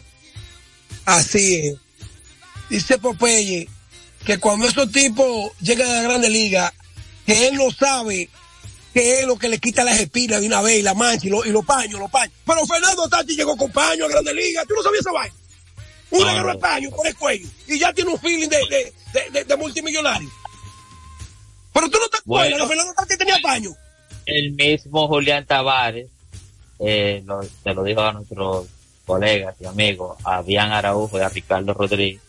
[1.04, 1.76] Así es.
[2.68, 3.68] Dice Popeye
[4.24, 6.72] que cuando esos tipos llegan a la Grande Liga,
[7.26, 8.28] que él no sabe
[8.94, 11.30] que es lo que le quita las espinas de una vez y la mancha y,
[11.30, 12.34] lo- y los paños, los paños.
[12.46, 15.34] Pero Fernando Tati llegó con paños a Grande Liga, tú no sabías esa vaina.
[16.12, 16.58] Un agarro no.
[16.58, 20.28] paño por el cuello y ya tiene un feeling de, de, de, de- de multimillonario.
[21.72, 22.66] Pero tú no te acuerdas Bueno.
[22.68, 23.70] Fernando Tati tenía paño.
[24.26, 26.08] el mismo Julián Tavares
[26.78, 28.66] eh, lo- se lo dijo a nuestros
[29.06, 32.20] colegas y amigos a Bian Araujo y a Ricardo Rodríguez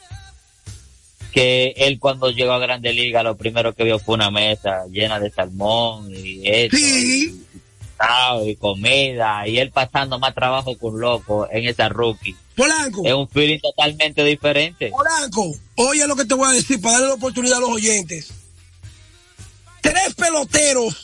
[1.32, 5.20] que él cuando llegó a Grande Liga lo primero que vio fue una mesa llena
[5.20, 7.44] de salmón y esto, y,
[7.98, 13.02] pescado y comida y él pasando más trabajo que un loco en esa rookie Polanco.
[13.06, 17.08] es un feeling totalmente diferente Polanco, oye lo que te voy a decir para darle
[17.10, 18.32] la oportunidad a los oyentes.
[19.82, 21.04] Tres peloteros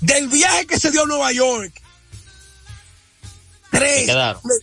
[0.00, 1.72] del viaje que se dio a Nueva York.
[3.70, 4.06] Tres.
[4.08, 4.54] Me,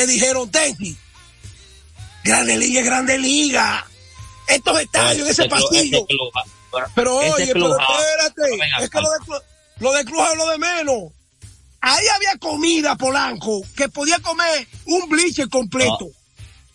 [0.00, 0.96] me dijeron, Tenchi,
[2.24, 3.86] Grande Liga Grande Liga.
[4.48, 6.32] Estos estadios, ese Ese club- ese club-
[6.96, 9.18] Pero ese oye, pero club- espérate, es que lo de,
[9.80, 11.12] lo de Cruz es lo de menos.
[11.80, 16.08] Ahí había comida, Polanco, que podía comer un bleacher completo.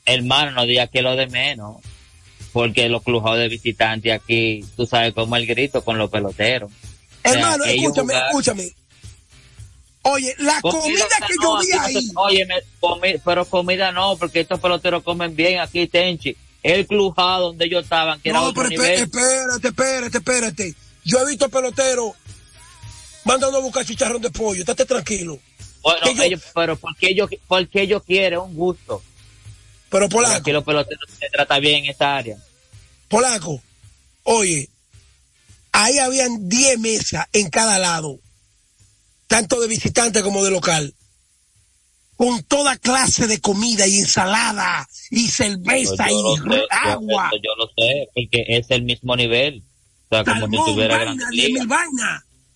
[0.06, 1.78] hermano, no diga que lo de menos,
[2.54, 6.72] porque los clujados de visitantes aquí, tú sabes cómo el grito con los peloteros.
[6.72, 6.74] O
[7.24, 8.72] sea, Hermano, ellos escúchame, escúchame.
[10.04, 12.46] Oye, la comida que no, yo vi no ahí,
[12.80, 16.36] comi- pero comida no, porque estos peloteros comen bien aquí, Tenchi.
[16.64, 19.00] El clujado donde ellos estaban, que era no, otro pero nivel.
[19.00, 20.76] espé- espérate, espérate, espérate.
[21.04, 22.14] Yo he visto peloteros
[23.26, 25.40] mandando a buscar chicharrón de pollo, estate tranquilo.
[25.82, 29.02] Bueno, ellos, pero porque ellos, porque ellos quieren un gusto.
[29.90, 32.38] Pero Polanco, Aquí los peloteros se trata bien en esta área.
[33.08, 33.62] Polanco,
[34.24, 34.70] oye,
[35.72, 38.20] ahí habían 10 mesas en cada lado,
[39.28, 40.94] tanto de visitante como de local,
[42.18, 47.32] con toda clase de comida y ensalada y cerveza Yo y sé, yo- agua.
[47.42, 49.64] Yo, lo sé, porque es el mismo nivel.
[50.10, 51.68] O sea, como si tuviera vaina, Grandes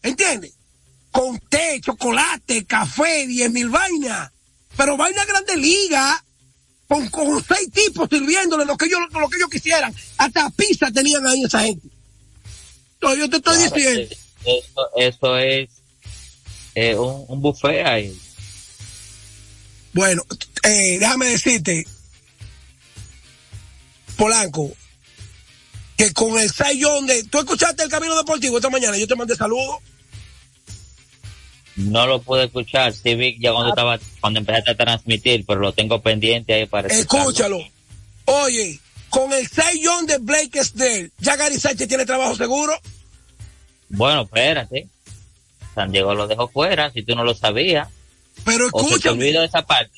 [0.04, 0.54] ¿entiendes?
[1.12, 4.32] Con té, chocolate, café, diez mil vainas,
[4.78, 6.24] pero vaina grande liga,
[6.88, 11.26] con, con seis tipos sirviéndole lo que ellos, lo que ellos quisieran, hasta pizza tenían
[11.28, 11.88] ahí esa gente.
[13.01, 15.70] No, yo te estoy Claro, diciendo, Eso, eso es
[16.76, 18.18] eh, un, un buffet ahí.
[19.93, 20.24] bueno,
[20.64, 21.86] eh, déjame decirte,
[24.18, 24.72] Polanco,
[25.97, 29.36] que con el sayón de, tú escuchaste el camino deportivo esta mañana, yo te mandé
[29.36, 29.78] saludos.
[31.76, 36.01] No lo pude escuchar, vi ya cuando estaba, cuando empezaste a transmitir, pero lo tengo
[36.01, 37.30] pendiente ahí para escucharlo.
[37.59, 37.67] Escúchalo.
[38.26, 42.74] Oye, con el 6 de Blake Snell, ¿ya Gary Sánchez tiene trabajo seguro?
[43.89, 44.88] Bueno, espérate.
[45.74, 47.88] San Diego lo dejó fuera, si tú no lo sabías.
[48.45, 49.91] Pero O se te escúchame, esa parte.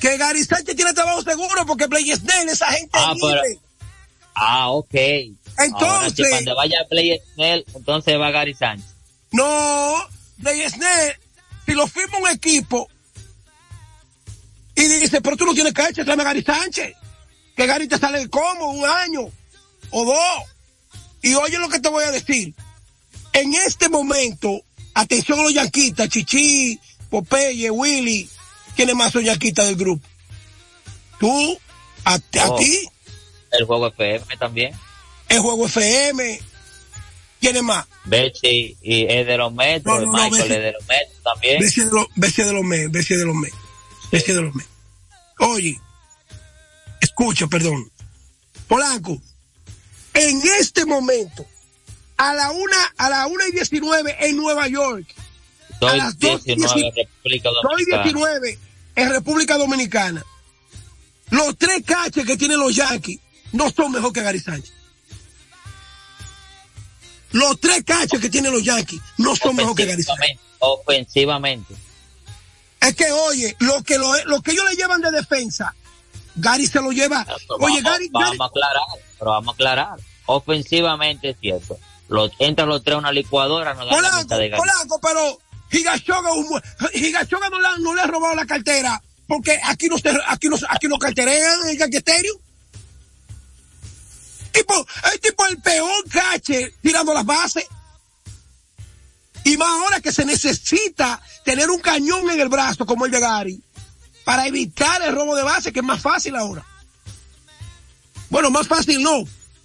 [0.00, 3.40] que Gary Sánchez tiene trabajo seguro porque Blake Snell, esa gente Ah, libre.
[3.42, 3.60] pero-
[4.34, 4.94] Ah, ok.
[4.94, 5.66] Ahora,
[6.06, 8.86] Entonces- si cuando vaya Play Snell, entonces va Gary Sánchez.
[9.32, 11.16] No, Blake Snell,
[11.66, 12.88] si lo firma un equipo
[14.74, 16.94] y dice, pero tú no tienes cancha, tráeme a Gary Sánchez.
[17.56, 19.28] Que Gary te sale como un año
[19.90, 20.44] o dos.
[21.22, 22.54] Y oye lo que te voy a decir.
[23.32, 24.62] En este momento,
[24.94, 26.80] atención a los yanquistas, Chichi,
[27.10, 28.28] Popeye, Willy,
[28.74, 30.06] ¿quiénes más son yanquistas del grupo?
[31.18, 31.58] Tú,
[32.04, 32.56] a, a Oh.
[32.56, 32.88] ti,
[33.52, 34.72] El juego FM también.
[35.28, 36.40] el juego FM.
[37.40, 37.86] ¿Quién más?
[38.04, 40.00] Bechi y es de los metros.
[40.00, 41.60] No, no, no, Michael es de los metros también.
[41.60, 43.52] Bestia de los, bestia de los mes, bestia de los mes,
[44.12, 44.66] bestia de los mes.
[45.38, 45.80] Oye,
[47.00, 47.90] escucha, perdón.
[48.68, 49.20] Polanco,
[50.12, 51.46] en este momento,
[52.18, 56.44] a la una, a la una y diecinueve en Nueva York, a Doy las dos
[56.44, 58.02] 19 República Soy Dominicana.
[58.02, 58.58] 19
[58.96, 60.24] en República Dominicana.
[61.30, 63.18] Los tres caches que tienen los Yankees
[63.52, 64.74] no son mejor que Gary Sánchez.
[67.32, 70.38] Los tres caches que tienen los Yankees no son mejor que Gary Sánchez.
[70.58, 71.74] Ofensivamente.
[72.80, 75.74] Es que, oye, lo que, lo, lo que ellos le llevan de defensa,
[76.36, 77.26] Gary se lo lleva.
[77.60, 78.82] Oye, vamos, Gary, vamos Gary- a aclarar,
[79.18, 80.00] pero vamos a aclarar.
[80.26, 81.78] Ofensivamente es cierto.
[82.08, 84.60] Los, entran los tres a una licuadora, dan la mitad de Gary.
[84.60, 85.38] Polanco, pero
[85.70, 86.30] Higashoga,
[87.50, 90.98] no, le, no le ha robado la cartera porque aquí no aquí no, aquí no
[90.98, 92.32] carterean el galleterio.
[94.52, 97.64] Tipo, es tipo el peor cache tirando las bases.
[99.44, 103.20] Y más ahora que se necesita tener un cañón en el brazo como el de
[103.20, 103.62] Gary
[104.24, 106.64] para evitar el robo de base, que es más fácil ahora.
[108.28, 109.24] Bueno, más fácil no.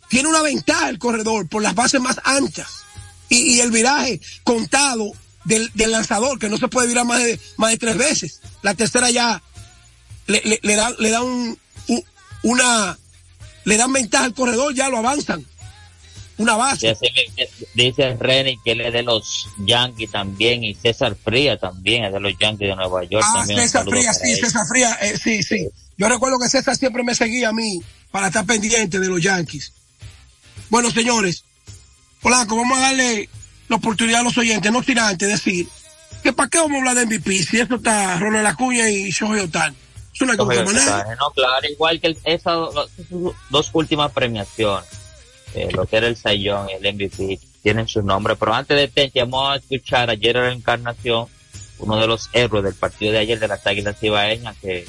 [0.09, 2.83] Tiene una ventaja el corredor por las bases más anchas
[3.27, 5.11] y, el viraje contado
[5.43, 8.41] del, lanzador, que no se puede virar más de, más de tres veces.
[8.61, 9.41] La tercera ya
[10.27, 11.59] le, le, da, le da un-
[12.43, 12.97] una,
[13.65, 15.45] le dan ventaja al corredor, ya lo avanzan.
[16.37, 16.97] Una base.
[17.73, 22.19] Dice, Renny que él es de los Yankees también y César Fría también es de
[22.19, 23.25] los Yankees de Nueva York.
[23.25, 24.39] Ah, también César Fría, sí, él.
[24.39, 25.67] César Fría, eh, sí, sí.
[25.97, 29.71] Yo recuerdo que César siempre me seguía a mí para estar pendiente de los Yankees.
[30.69, 31.45] Bueno, señores,
[32.21, 33.29] Polanco, vamos a darle
[33.69, 35.67] la oportunidad a los oyentes, no sin antes decir
[36.21, 39.41] que para qué vamos a hablar de MVP si esto está Ronald Acuña y Shohei
[39.41, 39.75] Otani.
[40.15, 40.85] Es una Coge cosa el manera.
[40.97, 42.57] mensaje, No, claro, igual que esas
[43.49, 44.89] dos, últimas premiaciones,
[45.53, 48.35] eh, lo que era el Sayón y el MVP, tienen su nombre.
[48.35, 51.27] Pero antes de Tenchi, vamos a escuchar ayer la encarnación,
[51.79, 54.85] uno de los héroes del partido de ayer de las Águilas Ibaeñas, que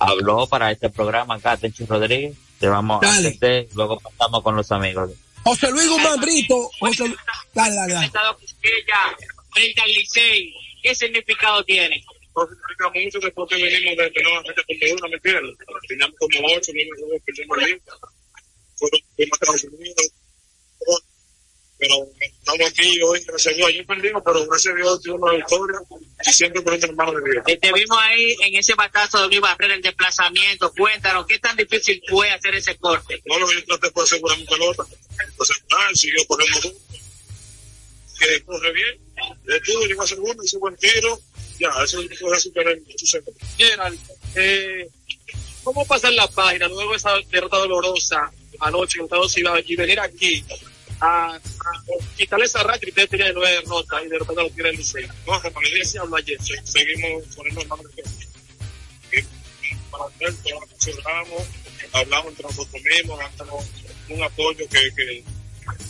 [0.00, 2.36] habló para este programa acá, Tenchi Rodríguez.
[2.58, 3.28] Te vamos a Dale.
[3.28, 5.10] atender, luego pasamos con los amigos.
[5.44, 6.68] José Luis Guzmán Brito.
[6.80, 7.04] José
[7.54, 8.10] Dale, dale, dale.
[8.40, 9.16] Quisqueya
[9.52, 10.52] frente al Licey,
[10.82, 12.02] ¿qué significado tiene?
[12.46, 15.56] Mucho después que venimos de de no gente como una, ¿me entiendes?
[15.88, 17.80] Teníamos como ocho, nueve perdimos ahí.
[18.76, 20.12] Fueron a Estados Unidos.
[21.78, 23.68] Pero estamos aquí hoy, gracias a Dios.
[23.68, 25.78] Ayer perdimos, pero gracias a Dios tuvimos una victoria
[26.26, 27.44] y siempre con el hermano de Dios.
[27.46, 30.72] Y te vimos ahí en ese batazo de Luis Barrera, el desplazamiento.
[30.76, 33.22] Cuéntanos, ¿qué tan difícil fue hacer ese corte?
[33.26, 34.84] No, lo yo traté fue asegurar mi pelota.
[35.40, 36.72] Asegurar, siguió corriendo.
[38.18, 38.98] Que corre bien.
[39.46, 41.20] Estuvo, llegó a segundo, hizo buen tiro.
[41.58, 42.82] Ya, eso fue así que
[43.56, 43.98] Gerald,
[44.36, 44.88] eh,
[45.64, 48.30] ¿cómo pasar la página luego de esa derrota dolorosa
[48.60, 50.44] anoche en Estados Unidos y venir aquí
[51.00, 51.40] a, a
[52.16, 54.78] quitarle esa racha que ustedes tenían de nueve derrotas y derrotando a los Tigres del
[54.80, 55.08] Liceo?
[55.26, 56.38] No, le dije, habló ayer.
[56.42, 58.02] se- seguimos poniendo el nombre que
[59.90, 61.42] para hacer, pero consideramos,
[61.92, 63.64] hablamos entre nosotros mismos, dándonos
[64.08, 65.24] un apoyo que, que,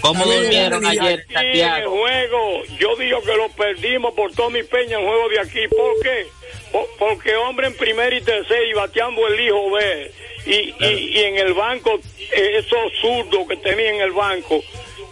[0.00, 1.90] ¿Cómo durmieron ayer en Sí, en el Santiago?
[1.98, 5.68] juego, yo digo que lo perdimos por Tommy Peña en juego de aquí.
[5.68, 6.26] ¿Por qué?
[6.72, 10.12] Po- porque hombre en primera y tercera y bateando el hijo B.
[10.46, 14.62] Y, y, y en el banco, eh, esos zurdos que tenía en el banco,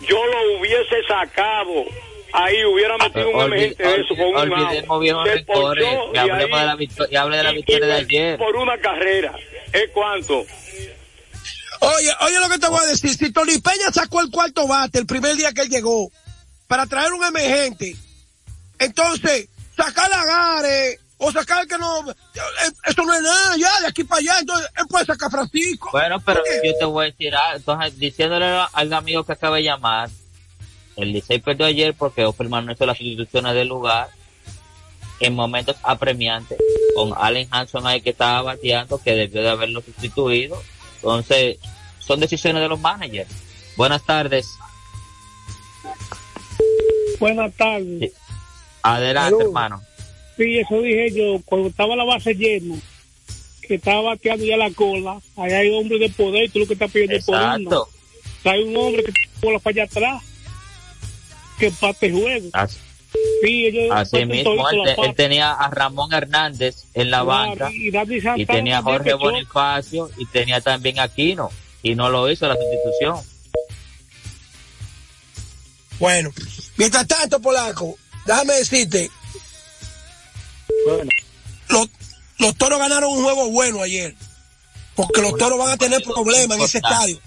[0.08, 1.84] yo lo hubiese sacado
[2.32, 4.34] ahí hubiera metido un emergente de eso con un
[5.46, 8.04] ponchó y hablemos de la victoria, y hable de la y- victoria y de per-
[8.04, 8.38] ayer.
[8.38, 9.34] Por una carrera.
[9.72, 10.44] ¿Es cuánto?
[11.80, 13.10] Oye, oye lo que te voy a decir.
[13.10, 16.10] Si Tony Peña sacó el cuarto bate el primer día que él llegó
[16.66, 17.94] para traer un emergente,
[18.78, 22.14] entonces sacar a Gare o sacar que no, eh,
[22.84, 24.40] eso no es nada ya de aquí para allá.
[24.40, 25.90] Entonces él puede sacar Francisco.
[25.92, 29.64] Bueno, pero yo te voy a decir, ah, entonces, diciéndole al amigo que acaba de
[29.64, 30.10] llamar,
[30.96, 34.08] el Licey perdió ayer porque Offerman no hizo las sustituciones del lugar
[35.20, 36.58] en momentos apremiantes,
[36.94, 40.62] con Allen Hanson ahí que estaba bateando, que debió de haberlo sustituido.
[40.96, 41.58] Entonces,
[41.98, 43.30] son decisiones de los managers.
[43.76, 44.58] Buenas tardes.
[47.18, 48.12] Buenas tardes.
[48.82, 49.82] Adelante, hermano.
[50.36, 52.76] Sí, eso dije yo, cuando estaba la base llena,
[53.62, 56.90] que estaba bateando ya la cola, ahí hay hombres de poder, tú lo que estás
[56.90, 57.56] pidiendo es por uno.
[57.56, 57.88] Exacto.
[58.44, 60.22] Hay un hombre que tiene la bola para allá atrás,
[61.58, 62.48] que empate el juego.
[62.52, 62.78] Así,
[63.42, 68.46] Sí, ellos así mismo, él, tenía a Ramón Hernández en la Claro, banca y y
[68.46, 69.14] tenía a Jorge.
[69.14, 71.50] Bonifacio y tenía también a Aquino
[71.82, 73.16] y no lo hizo la sustitución.
[75.98, 76.30] Bueno,
[76.76, 79.10] mientras tanto, Polaco, déjame decirte.
[81.68, 81.88] Los,
[82.38, 84.14] los toros ganaron un juego bueno ayer.
[84.94, 87.18] Porque los toros van a tener problemas en ese estadio.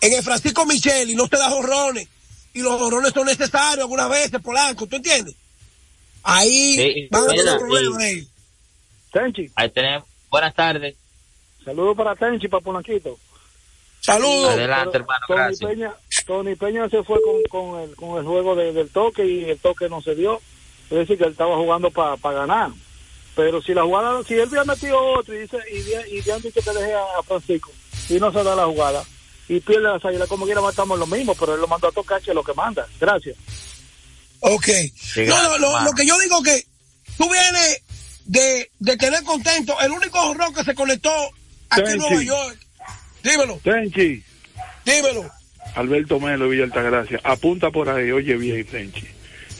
[0.00, 2.08] En el Francisco Micheli no se da jorrones.
[2.54, 5.34] Y los jorrones son necesarios algunas veces, Polanco, ¿tú entiendes?
[6.22, 8.28] Ahí Sí, van a tener problemas ahí.
[9.12, 10.06] Tenchi, Ahí tenemos.
[10.30, 10.94] Buenas tardes.
[11.64, 13.18] saludos para Tenchi, para Polanquito.
[14.00, 14.50] Saludos.
[14.52, 15.70] Adelante, hermano, Tony gracias.
[15.70, 15.94] Peña,
[16.26, 19.58] Tony Peña se fue con, con, el, con el juego de- del toque y el
[19.58, 20.40] toque no se dio.
[20.92, 22.70] Es decir, que él estaba jugando para ganar.
[23.34, 26.52] Pero si la jugada, si él hubiera metido otro y dice, y, y de antes
[26.52, 27.70] que te deje a, a Francisco
[28.10, 29.02] y no se da la jugada
[29.48, 32.20] y pierde las águilas, como quiera matamos lo mismo, pero él lo mandó a tocar,
[32.20, 32.86] que es lo que manda.
[33.00, 33.36] Gracias.
[34.40, 34.66] Ok.
[34.94, 36.62] Sí, no, lo, lo- que yo digo que
[37.16, 37.82] tú vienes
[38.26, 39.80] de, de tener contento.
[39.80, 41.10] El único jorrón que se conectó
[41.70, 41.98] aquí en Tenchi.
[42.14, 42.58] Nueva York.
[43.22, 44.22] Dímelo, Tenchi,
[44.84, 45.30] dímelo.
[45.76, 49.06] Alberto Melo, Villa Altagracia, apunta por ahí, oye bien, Tenchi.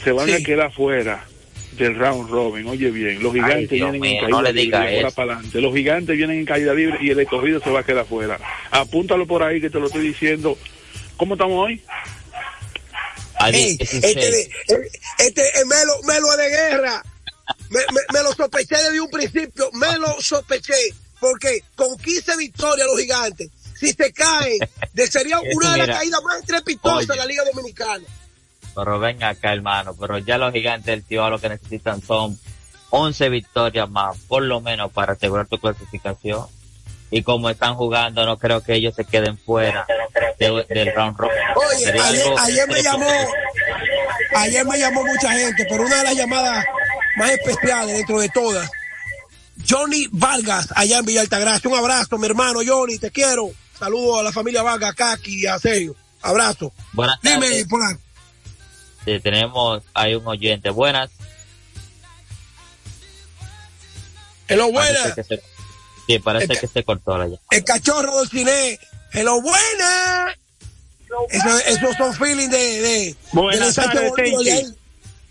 [0.04, 0.32] Se van Sí.
[0.34, 1.24] a quedar fuera
[1.72, 3.22] del round robin, oye bien.
[3.22, 5.16] Los gigantes vienen mío, en caída no le libre, diga de ahora eso.
[5.16, 5.60] para adelante.
[5.60, 8.38] Los gigantes vienen en caída libre y el escogido se va a quedar fuera.
[8.70, 10.58] Apúntalo por ahí que te lo estoy diciendo.
[11.16, 11.82] ¿Cómo estamos hoy?
[13.52, 14.00] Ey, este,
[14.30, 14.50] de-
[15.18, 17.02] este es Melo, Melo es de guerra.
[17.70, 19.70] Me, me- me lo sospeché desde un principio.
[19.72, 20.74] Me lo sospeché.
[21.20, 23.48] Porque con 15 victorias los gigantes,
[23.78, 24.58] si se caen,
[25.08, 28.04] sería una de las caídas más estrepitosas de la Liga Dominicana.
[28.74, 29.94] Pero ven acá, hermano.
[29.98, 32.38] Pero ya los gigantes del tío lo que necesitan son
[32.90, 36.46] 11 victorias más, por lo menos, para asegurar tu clasificación.
[37.10, 39.86] Y como están jugando, no creo que ellos se queden fuera
[40.38, 41.36] de- del round robin.
[41.56, 41.92] Oye,
[42.38, 43.06] ayer, me llamó,
[44.36, 46.64] ayer me llamó mucha gente, pero una de las llamadas
[47.18, 48.70] más especiales dentro de todas,
[49.68, 51.68] Johnny Vargas, allá en Villa Altagracia.
[51.70, 53.50] Un abrazo, mi hermano Johnny, te quiero.
[53.78, 55.94] Saludos a la familia Vargas, Kaki y a Sergio.
[56.22, 56.72] Abrazo.
[56.92, 57.66] Buenas Dime, tardes.
[59.04, 60.70] Sí, tenemos, hay un oyente.
[60.70, 61.10] Buenas.
[64.48, 65.14] Hello, Parece buenas.
[65.14, 65.42] que se-
[66.06, 67.42] sí, parece El- que se cortó la llamada.
[67.50, 68.78] El cachorro del cine.
[69.12, 70.36] Hello, buenas.
[71.30, 74.74] Eso- esos son feelings de, de, Buenas tardes, Tenchi.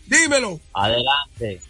[0.06, 0.60] Dímelo.
[0.74, 1.62] Adelante.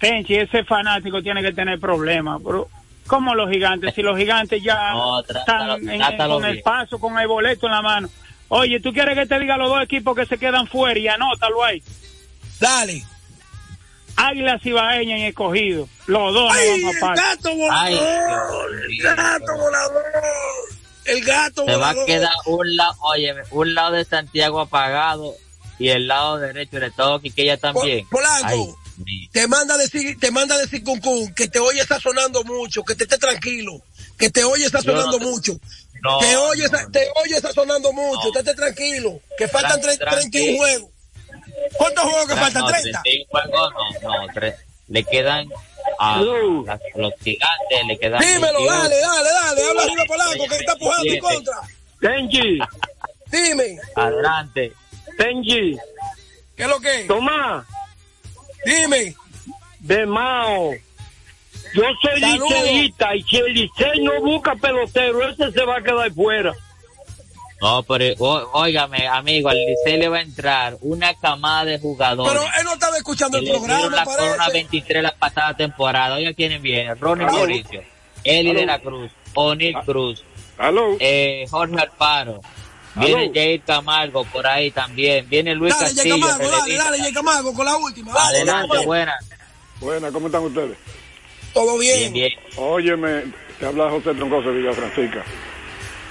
[0.00, 2.68] Tenchi, ese fanático tiene que tener problemas, pero
[3.06, 7.28] como los gigantes, si los gigantes ya No, están en- con el paso, con el
[7.28, 8.08] boleto en la mano.
[8.54, 11.64] Oye, ¿tú quieres que te diga los dos equipos que se quedan fuera y anótalo
[11.64, 11.82] ahí?
[12.60, 13.02] Dale.
[14.14, 15.88] Águilas y Escogido.
[16.06, 17.16] Los dos Ay, no van el a pasar.
[17.36, 18.70] gato volador.
[18.90, 20.02] el gato volador.
[21.06, 25.34] El gato Se va a quedar un lado, oye, un lado de Santiago apagado
[25.78, 28.06] y el lado derecho de todo Quiqueya también.
[28.10, 28.78] Polanco.
[29.06, 32.44] Ay, Te manda a decir, te manda a decir Cuncún que te oye está sonando
[32.44, 33.80] mucho, que te esté tranquilo,
[34.18, 35.58] que te oye está no sonando te- mucho.
[36.02, 39.96] No, te oye, no, está- te oye está sonando mucho, estate tranquilo, que faltan Tran-
[39.96, 40.56] tre- 31 tranquilo.
[40.58, 40.90] juegos.
[41.76, 42.62] ¿Cuántos juegos que faltan?
[42.62, 43.02] no, 30.
[43.02, 43.72] 31 juegos,
[44.02, 44.54] no, no, tres.
[44.88, 45.48] Le quedan
[45.98, 48.20] a las- los gigantes, le quedan.
[48.20, 48.72] Dímelo, 28.
[48.72, 51.34] dale, dale, dale, habla arriba Polanco que está pujando en 27.
[51.34, 51.60] contra.
[52.00, 52.58] Tenchi,
[53.30, 54.72] Dime, Adelante.
[55.16, 55.76] Tenchi,
[56.56, 57.04] ¿qué es lo que?
[57.04, 57.64] Tomás,
[58.66, 59.14] Dime.
[59.80, 60.72] de Mao.
[61.74, 66.12] Yo soy liceísta y si el Licey no busca pelotero, ese se va a quedar
[66.12, 66.52] fuera.
[67.60, 72.32] No, pero ó- óigame, amigo, al Licey le va a entrar una camada de jugadores.
[72.32, 74.52] Pero él no estaba escuchando el programa, la corona parece.
[74.52, 76.16] 23 la pasada temporada.
[76.16, 76.98] Oiga quiénes vienen.
[76.98, 77.36] Ronnie Aló.
[77.38, 77.82] Mauricio,
[78.24, 78.60] Eli Aló.
[78.60, 80.24] de la Cruz, O'Neill Cruz,
[80.58, 80.96] Aló.
[80.98, 82.40] eh, Jorge Alfaro,
[82.96, 83.30] Viene.
[83.32, 85.26] Jair Camargo por ahí también.
[85.28, 86.18] Viene Luis Dale, Castillo.
[86.20, 88.12] Camargo, dale, dale, Jay Camargo, con la última.
[88.12, 88.84] Adelante, Camargo.
[88.84, 89.24] buenas.
[89.80, 90.76] Buenas, ¿cómo están ustedes?
[91.54, 92.12] Todo bien.
[92.12, 92.32] Bien, bien.
[92.56, 93.24] Óyeme,
[93.58, 95.24] te habla José Troncoso de Villa Francisca.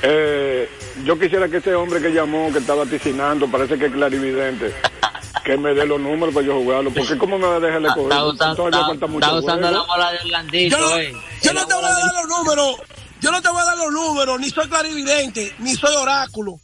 [0.04, 0.70] Eh,
[1.04, 4.74] yo quisiera que ese hombre que llamó, que estaba ticinando, parece que es clarividente,
[5.46, 6.92] que me dé los números para yo jugarlo.
[6.92, 8.10] Porque ¿cómo me va a dejar Está coger?
[8.10, 8.32] Todavía
[8.80, 9.82] está- falta mucho está usando juego.
[9.88, 11.14] la bola de Orlandito, Yo no, eh.
[11.44, 12.76] yo no te voy a dar los números.
[13.22, 16.56] Yo no te voy a dar los números, ni soy clarividente, ni soy oráculo.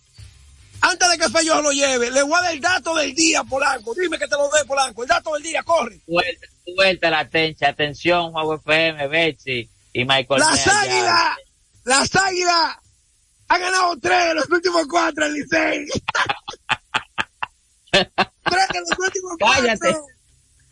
[0.90, 3.94] Antes de que Fello lo lleve, le voy a dar el dato del día, Polanco.
[3.94, 5.04] Dime que te lo dé, Polanco.
[5.04, 6.00] El dato del día, corre.
[6.06, 7.68] Suelta, suelta la tencha.
[7.68, 10.40] Atención, Juego FM, Betsy y Michael.
[10.40, 11.36] Las águilas,
[11.84, 12.78] las águilas
[13.50, 15.86] han ganado tres de los últimos cuatro en Licey.
[17.92, 19.80] tres de los últimos Cállate.
[19.80, 20.06] cuatro.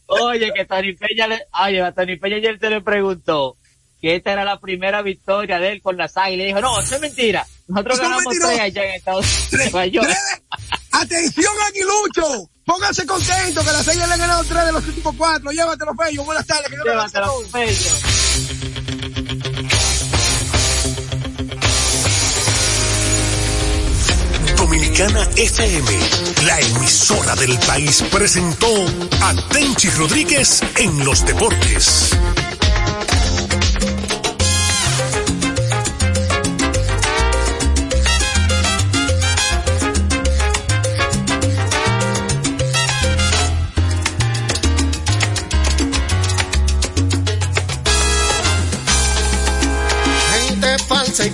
[0.07, 3.57] Oye, que Tony Peña le, oye, a Tony Peña ayer se le preguntó
[3.99, 6.45] que esta era la primera victoria de él con las águilas.
[6.45, 7.45] Y dijo, no, eso es mentira.
[7.67, 9.25] Nosotros ganamos tres allá en Estados
[9.73, 10.07] Unidos.
[10.91, 12.49] Atención, Aguilucho.
[12.65, 15.51] Pónganse contentos que las águilas le han ganado tres de los últimos cuatro.
[15.51, 16.23] Llévatelo, Fello.
[16.23, 16.69] Buenas tardes.
[16.69, 17.41] Que Llévatelo.
[17.51, 17.89] Fello.
[24.57, 25.91] Dominicana FM,
[26.45, 28.67] la emisora del país, presentó
[29.21, 32.11] a Tenchi Rodríguez en los deportes.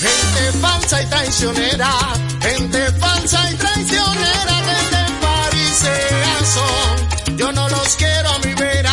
[0.00, 1.90] Gente falsa y traicionera,
[2.42, 7.36] gente falsa y traicionera, gente farisea son.
[7.38, 8.92] Yo no los quiero a mi vera,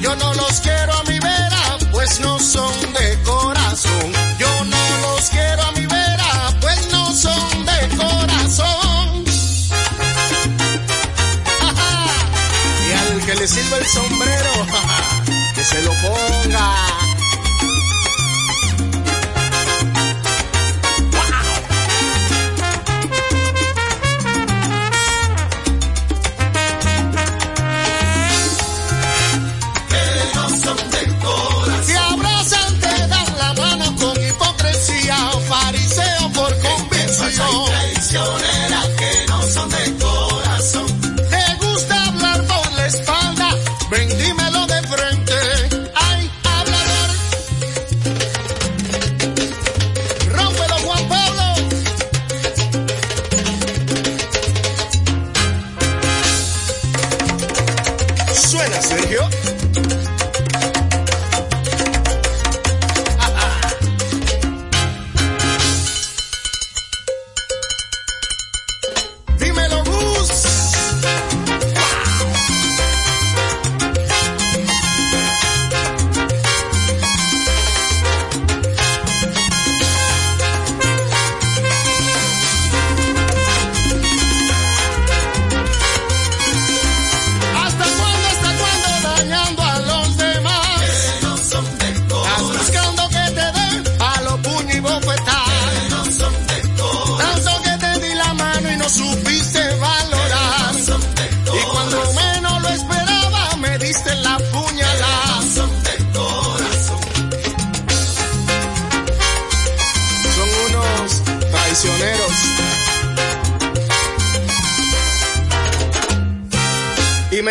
[0.00, 4.12] yo no los quiero a mi vera, pues no son de corazón.
[4.38, 9.24] Yo no los quiero a mi vera, pues no son de corazón.
[12.88, 14.66] y al que le sirva el sombrero,
[15.54, 17.03] que se lo ponga.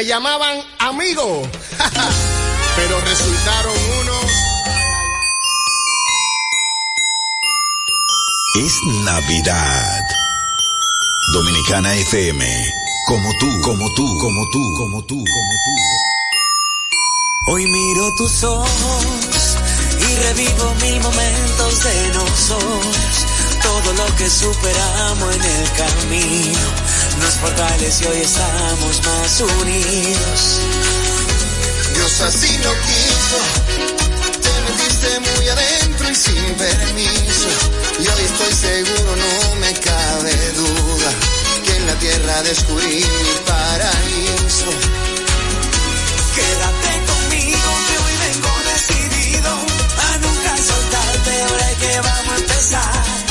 [0.03, 1.41] Me llamaban amigo,
[2.75, 4.31] pero resultaron unos.
[8.55, 8.73] Es
[9.05, 10.01] Navidad.
[11.33, 12.45] Dominicana FM.
[13.07, 15.75] Como tú, como tú, como tú, como tú, como tú.
[17.51, 19.57] Hoy miro tus ojos
[19.99, 23.32] y revivo mil momentos de nosotros
[23.73, 26.59] todo lo que superamos en el camino
[27.19, 30.39] nos fortaleció y hoy estamos más unidos.
[31.95, 33.39] Dios así lo quiso,
[34.43, 37.49] te metiste muy adentro y sin permiso.
[37.99, 41.11] Y hoy estoy seguro, no me cabe duda,
[41.65, 44.69] que en la tierra descubrí mi paraíso.
[46.35, 53.22] Quédate conmigo, que hoy vengo decidido a nunca soltarte, ahora que vamos a empezar.